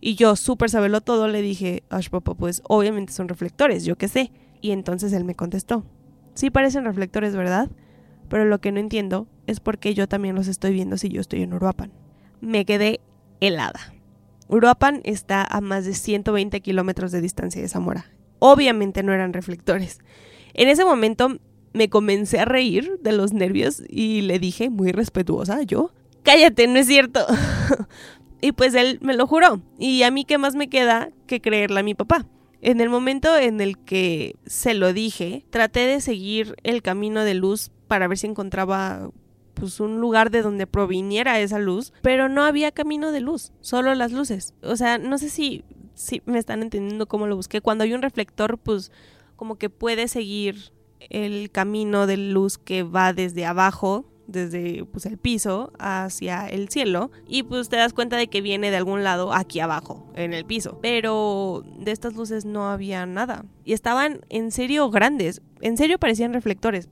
Y 0.00 0.16
yo, 0.16 0.34
súper 0.34 0.68
sabelo 0.68 1.00
todo, 1.00 1.28
le 1.28 1.42
dije, 1.42 1.84
Ash 1.88 2.08
papá, 2.08 2.34
pues 2.34 2.62
obviamente 2.68 3.12
son 3.12 3.28
reflectores, 3.28 3.84
yo 3.84 3.96
qué 3.96 4.08
sé. 4.08 4.32
Y 4.60 4.72
entonces 4.72 5.12
él 5.12 5.24
me 5.24 5.34
contestó, 5.34 5.84
sí 6.34 6.50
parecen 6.50 6.84
reflectores, 6.84 7.36
¿verdad? 7.36 7.70
Pero 8.28 8.44
lo 8.44 8.60
que 8.60 8.72
no 8.72 8.80
entiendo 8.80 9.28
es 9.46 9.60
por 9.60 9.78
qué 9.78 9.94
yo 9.94 10.08
también 10.08 10.34
los 10.34 10.48
estoy 10.48 10.72
viendo 10.72 10.96
si 10.96 11.08
yo 11.08 11.20
estoy 11.20 11.42
en 11.42 11.52
Uruapan. 11.52 11.92
Me 12.40 12.64
quedé 12.64 13.00
helada. 13.40 13.92
Uruapan 14.48 15.00
está 15.04 15.44
a 15.44 15.60
más 15.60 15.84
de 15.84 15.94
120 15.94 16.60
kilómetros 16.60 17.12
de 17.12 17.20
distancia 17.20 17.62
de 17.62 17.68
Zamora. 17.68 18.06
Obviamente 18.38 19.02
no 19.02 19.12
eran 19.12 19.32
reflectores. 19.32 19.98
En 20.54 20.68
ese 20.68 20.84
momento 20.84 21.38
me 21.72 21.88
comencé 21.88 22.40
a 22.40 22.44
reír 22.44 22.98
de 23.00 23.12
los 23.12 23.32
nervios 23.32 23.82
y 23.88 24.22
le 24.22 24.38
dije, 24.38 24.68
muy 24.68 24.92
respetuosa, 24.92 25.62
yo, 25.62 25.92
cállate, 26.22 26.66
no 26.66 26.78
es 26.78 26.86
cierto. 26.86 27.24
y 28.40 28.52
pues 28.52 28.74
él 28.74 28.98
me 29.00 29.16
lo 29.16 29.26
juró. 29.26 29.62
Y 29.78 30.02
a 30.02 30.10
mí 30.10 30.24
qué 30.24 30.38
más 30.38 30.54
me 30.54 30.68
queda 30.68 31.10
que 31.26 31.40
creerle 31.40 31.80
a 31.80 31.84
mi 31.84 31.94
papá. 31.94 32.26
En 32.60 32.80
el 32.80 32.90
momento 32.90 33.36
en 33.36 33.60
el 33.60 33.78
que 33.78 34.36
se 34.46 34.74
lo 34.74 34.92
dije, 34.92 35.44
traté 35.50 35.80
de 35.80 36.00
seguir 36.00 36.54
el 36.62 36.82
camino 36.82 37.24
de 37.24 37.34
luz 37.34 37.72
para 37.88 38.06
ver 38.06 38.18
si 38.18 38.28
encontraba 38.28 39.10
pues 39.54 39.80
un 39.80 40.00
lugar 40.00 40.30
de 40.30 40.42
donde 40.42 40.66
proviniera 40.66 41.40
esa 41.40 41.58
luz, 41.58 41.92
pero 42.02 42.28
no 42.28 42.44
había 42.44 42.72
camino 42.72 43.12
de 43.12 43.20
luz, 43.20 43.52
solo 43.60 43.94
las 43.94 44.12
luces. 44.12 44.54
O 44.62 44.76
sea, 44.76 44.98
no 44.98 45.18
sé 45.18 45.30
si, 45.30 45.64
si 45.94 46.22
me 46.26 46.38
están 46.38 46.62
entendiendo 46.62 47.06
cómo 47.06 47.26
lo 47.26 47.36
busqué. 47.36 47.60
Cuando 47.60 47.84
hay 47.84 47.94
un 47.94 48.02
reflector, 48.02 48.58
pues 48.58 48.90
como 49.36 49.56
que 49.56 49.70
puede 49.70 50.08
seguir 50.08 50.72
el 51.10 51.50
camino 51.50 52.06
de 52.06 52.16
luz 52.16 52.58
que 52.58 52.82
va 52.82 53.12
desde 53.12 53.44
abajo 53.44 54.06
desde 54.26 54.84
pues, 54.84 55.06
el 55.06 55.18
piso 55.18 55.72
hacia 55.78 56.46
el 56.46 56.68
cielo 56.68 57.10
y 57.26 57.42
pues 57.42 57.68
te 57.68 57.76
das 57.76 57.92
cuenta 57.92 58.16
de 58.16 58.28
que 58.28 58.40
viene 58.40 58.70
de 58.70 58.76
algún 58.76 59.02
lado 59.02 59.32
aquí 59.32 59.60
abajo 59.60 60.06
en 60.14 60.32
el 60.32 60.44
piso 60.44 60.78
pero 60.80 61.64
de 61.78 61.90
estas 61.90 62.14
luces 62.14 62.44
no 62.44 62.70
había 62.70 63.04
nada 63.06 63.44
y 63.64 63.72
estaban 63.72 64.20
en 64.28 64.50
serio 64.50 64.90
grandes 64.90 65.42
en 65.60 65.76
serio 65.76 65.98
parecían 65.98 66.32
reflectores 66.32 66.88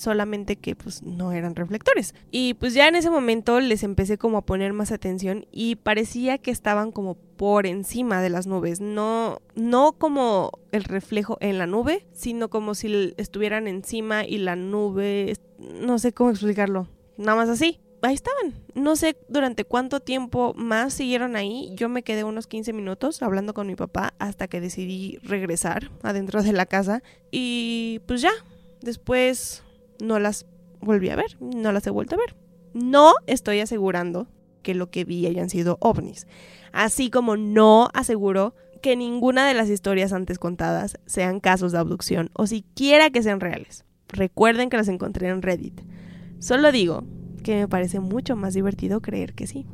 solamente 0.00 0.56
que 0.56 0.74
pues 0.74 1.02
no 1.02 1.32
eran 1.32 1.54
reflectores. 1.54 2.14
Y 2.30 2.54
pues 2.54 2.74
ya 2.74 2.88
en 2.88 2.96
ese 2.96 3.10
momento 3.10 3.60
les 3.60 3.82
empecé 3.82 4.18
como 4.18 4.38
a 4.38 4.46
poner 4.46 4.72
más 4.72 4.92
atención 4.92 5.46
y 5.52 5.76
parecía 5.76 6.38
que 6.38 6.50
estaban 6.50 6.90
como 6.90 7.16
por 7.36 7.66
encima 7.66 8.22
de 8.22 8.30
las 8.30 8.46
nubes, 8.46 8.80
no 8.80 9.40
no 9.54 9.92
como 9.92 10.50
el 10.72 10.84
reflejo 10.84 11.36
en 11.40 11.58
la 11.58 11.66
nube, 11.66 12.06
sino 12.12 12.48
como 12.48 12.74
si 12.74 13.14
estuvieran 13.16 13.68
encima 13.68 14.24
y 14.24 14.38
la 14.38 14.56
nube, 14.56 15.34
no 15.58 15.98
sé 15.98 16.12
cómo 16.12 16.30
explicarlo, 16.30 16.88
nada 17.16 17.36
más 17.36 17.48
así. 17.48 17.80
Ahí 18.02 18.14
estaban. 18.14 18.54
No 18.74 18.96
sé 18.96 19.18
durante 19.28 19.66
cuánto 19.66 20.00
tiempo 20.00 20.54
más 20.56 20.94
siguieron 20.94 21.36
ahí. 21.36 21.70
Yo 21.74 21.90
me 21.90 22.02
quedé 22.02 22.24
unos 22.24 22.46
15 22.46 22.72
minutos 22.72 23.22
hablando 23.22 23.52
con 23.52 23.66
mi 23.66 23.76
papá 23.76 24.14
hasta 24.18 24.48
que 24.48 24.62
decidí 24.62 25.18
regresar 25.22 25.90
adentro 26.02 26.42
de 26.42 26.54
la 26.54 26.64
casa. 26.64 27.02
Y 27.30 28.00
pues 28.06 28.22
ya, 28.22 28.32
después 28.80 29.62
no 30.00 30.18
las 30.18 30.46
volví 30.80 31.10
a 31.10 31.16
ver, 31.16 31.36
no 31.40 31.72
las 31.72 31.86
he 31.86 31.90
vuelto 31.90 32.14
a 32.14 32.18
ver. 32.18 32.36
No 32.72 33.14
estoy 33.26 33.60
asegurando 33.60 34.28
que 34.62 34.74
lo 34.74 34.90
que 34.90 35.04
vi 35.04 35.26
hayan 35.26 35.50
sido 35.50 35.78
ovnis, 35.80 36.26
así 36.72 37.10
como 37.10 37.36
no 37.36 37.88
aseguro 37.94 38.54
que 38.82 38.96
ninguna 38.96 39.46
de 39.46 39.54
las 39.54 39.68
historias 39.68 40.12
antes 40.12 40.38
contadas 40.38 40.98
sean 41.06 41.40
casos 41.40 41.72
de 41.72 41.78
abducción 41.78 42.30
o 42.32 42.46
siquiera 42.46 43.10
que 43.10 43.22
sean 43.22 43.40
reales. 43.40 43.84
Recuerden 44.08 44.70
que 44.70 44.76
las 44.76 44.88
encontré 44.88 45.28
en 45.28 45.42
Reddit. 45.42 45.80
Solo 46.38 46.72
digo 46.72 47.04
que 47.42 47.56
me 47.56 47.68
parece 47.68 48.00
mucho 48.00 48.36
más 48.36 48.54
divertido 48.54 49.00
creer 49.00 49.34
que 49.34 49.46
sí. 49.46 49.66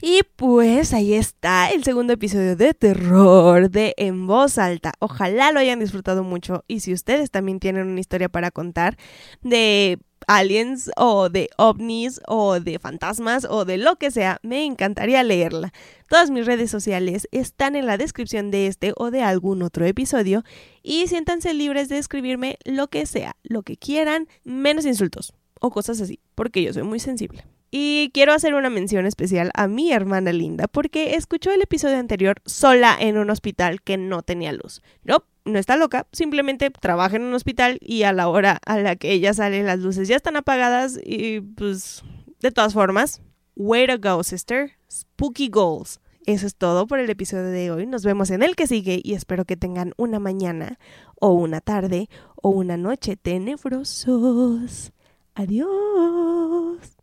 Y 0.00 0.20
pues 0.36 0.92
ahí 0.92 1.14
está 1.14 1.70
el 1.70 1.82
segundo 1.82 2.12
episodio 2.12 2.54
de 2.54 2.74
terror 2.74 3.70
de 3.70 3.94
En 3.96 4.26
Voz 4.26 4.58
Alta. 4.58 4.92
Ojalá 4.98 5.52
lo 5.52 5.58
hayan 5.58 5.80
disfrutado 5.80 6.22
mucho 6.22 6.64
y 6.68 6.80
si 6.80 6.92
ustedes 6.92 7.30
también 7.30 7.60
tienen 7.60 7.86
una 7.86 8.00
historia 8.00 8.28
para 8.28 8.50
contar 8.50 8.98
de 9.40 9.98
aliens 10.26 10.90
o 10.98 11.30
de 11.30 11.48
ovnis 11.56 12.20
o 12.26 12.60
de 12.60 12.78
fantasmas 12.78 13.46
o 13.48 13.64
de 13.64 13.78
lo 13.78 13.96
que 13.96 14.10
sea, 14.10 14.38
me 14.42 14.66
encantaría 14.66 15.22
leerla. 15.22 15.72
Todas 16.10 16.30
mis 16.30 16.44
redes 16.44 16.70
sociales 16.70 17.26
están 17.32 17.74
en 17.74 17.86
la 17.86 17.96
descripción 17.96 18.50
de 18.50 18.66
este 18.66 18.92
o 18.96 19.10
de 19.10 19.22
algún 19.22 19.62
otro 19.62 19.86
episodio 19.86 20.44
y 20.82 21.06
siéntanse 21.06 21.54
libres 21.54 21.88
de 21.88 21.96
escribirme 21.96 22.58
lo 22.66 22.88
que 22.88 23.06
sea, 23.06 23.36
lo 23.42 23.62
que 23.62 23.78
quieran, 23.78 24.28
menos 24.44 24.84
insultos 24.84 25.32
o 25.58 25.70
cosas 25.70 26.02
así, 26.02 26.20
porque 26.34 26.62
yo 26.62 26.74
soy 26.74 26.82
muy 26.82 27.00
sensible. 27.00 27.44
Y 27.70 28.10
quiero 28.14 28.32
hacer 28.32 28.54
una 28.54 28.70
mención 28.70 29.06
especial 29.06 29.50
a 29.54 29.66
mi 29.66 29.92
hermana 29.92 30.32
linda 30.32 30.68
porque 30.68 31.14
escuchó 31.14 31.50
el 31.50 31.62
episodio 31.62 31.98
anterior 31.98 32.36
sola 32.44 32.96
en 32.98 33.18
un 33.18 33.30
hospital 33.30 33.82
que 33.82 33.96
no 33.96 34.22
tenía 34.22 34.52
luz. 34.52 34.82
No, 35.02 35.24
no 35.44 35.58
está 35.58 35.76
loca, 35.76 36.06
simplemente 36.12 36.70
trabaja 36.70 37.16
en 37.16 37.22
un 37.22 37.34
hospital 37.34 37.78
y 37.80 38.04
a 38.04 38.12
la 38.12 38.28
hora 38.28 38.60
a 38.64 38.78
la 38.78 38.96
que 38.96 39.12
ella 39.12 39.34
sale 39.34 39.62
las 39.62 39.80
luces 39.80 40.08
ya 40.08 40.16
están 40.16 40.36
apagadas 40.36 40.98
y 41.04 41.40
pues 41.40 42.04
de 42.40 42.52
todas 42.52 42.74
formas, 42.74 43.20
way 43.56 43.86
to 43.86 43.98
go 43.98 44.22
sister, 44.22 44.72
spooky 44.90 45.48
goals. 45.48 46.00
Eso 46.26 46.46
es 46.46 46.56
todo 46.56 46.86
por 46.88 46.98
el 46.98 47.08
episodio 47.08 47.50
de 47.50 47.70
hoy. 47.70 47.86
Nos 47.86 48.04
vemos 48.04 48.30
en 48.30 48.42
el 48.42 48.56
que 48.56 48.66
sigue 48.66 49.00
y 49.02 49.14
espero 49.14 49.44
que 49.44 49.56
tengan 49.56 49.92
una 49.96 50.18
mañana 50.18 50.78
o 51.20 51.30
una 51.30 51.60
tarde 51.60 52.08
o 52.34 52.50
una 52.50 52.76
noche 52.76 53.16
tenebrosos. 53.16 54.92
Adiós. 55.34 56.95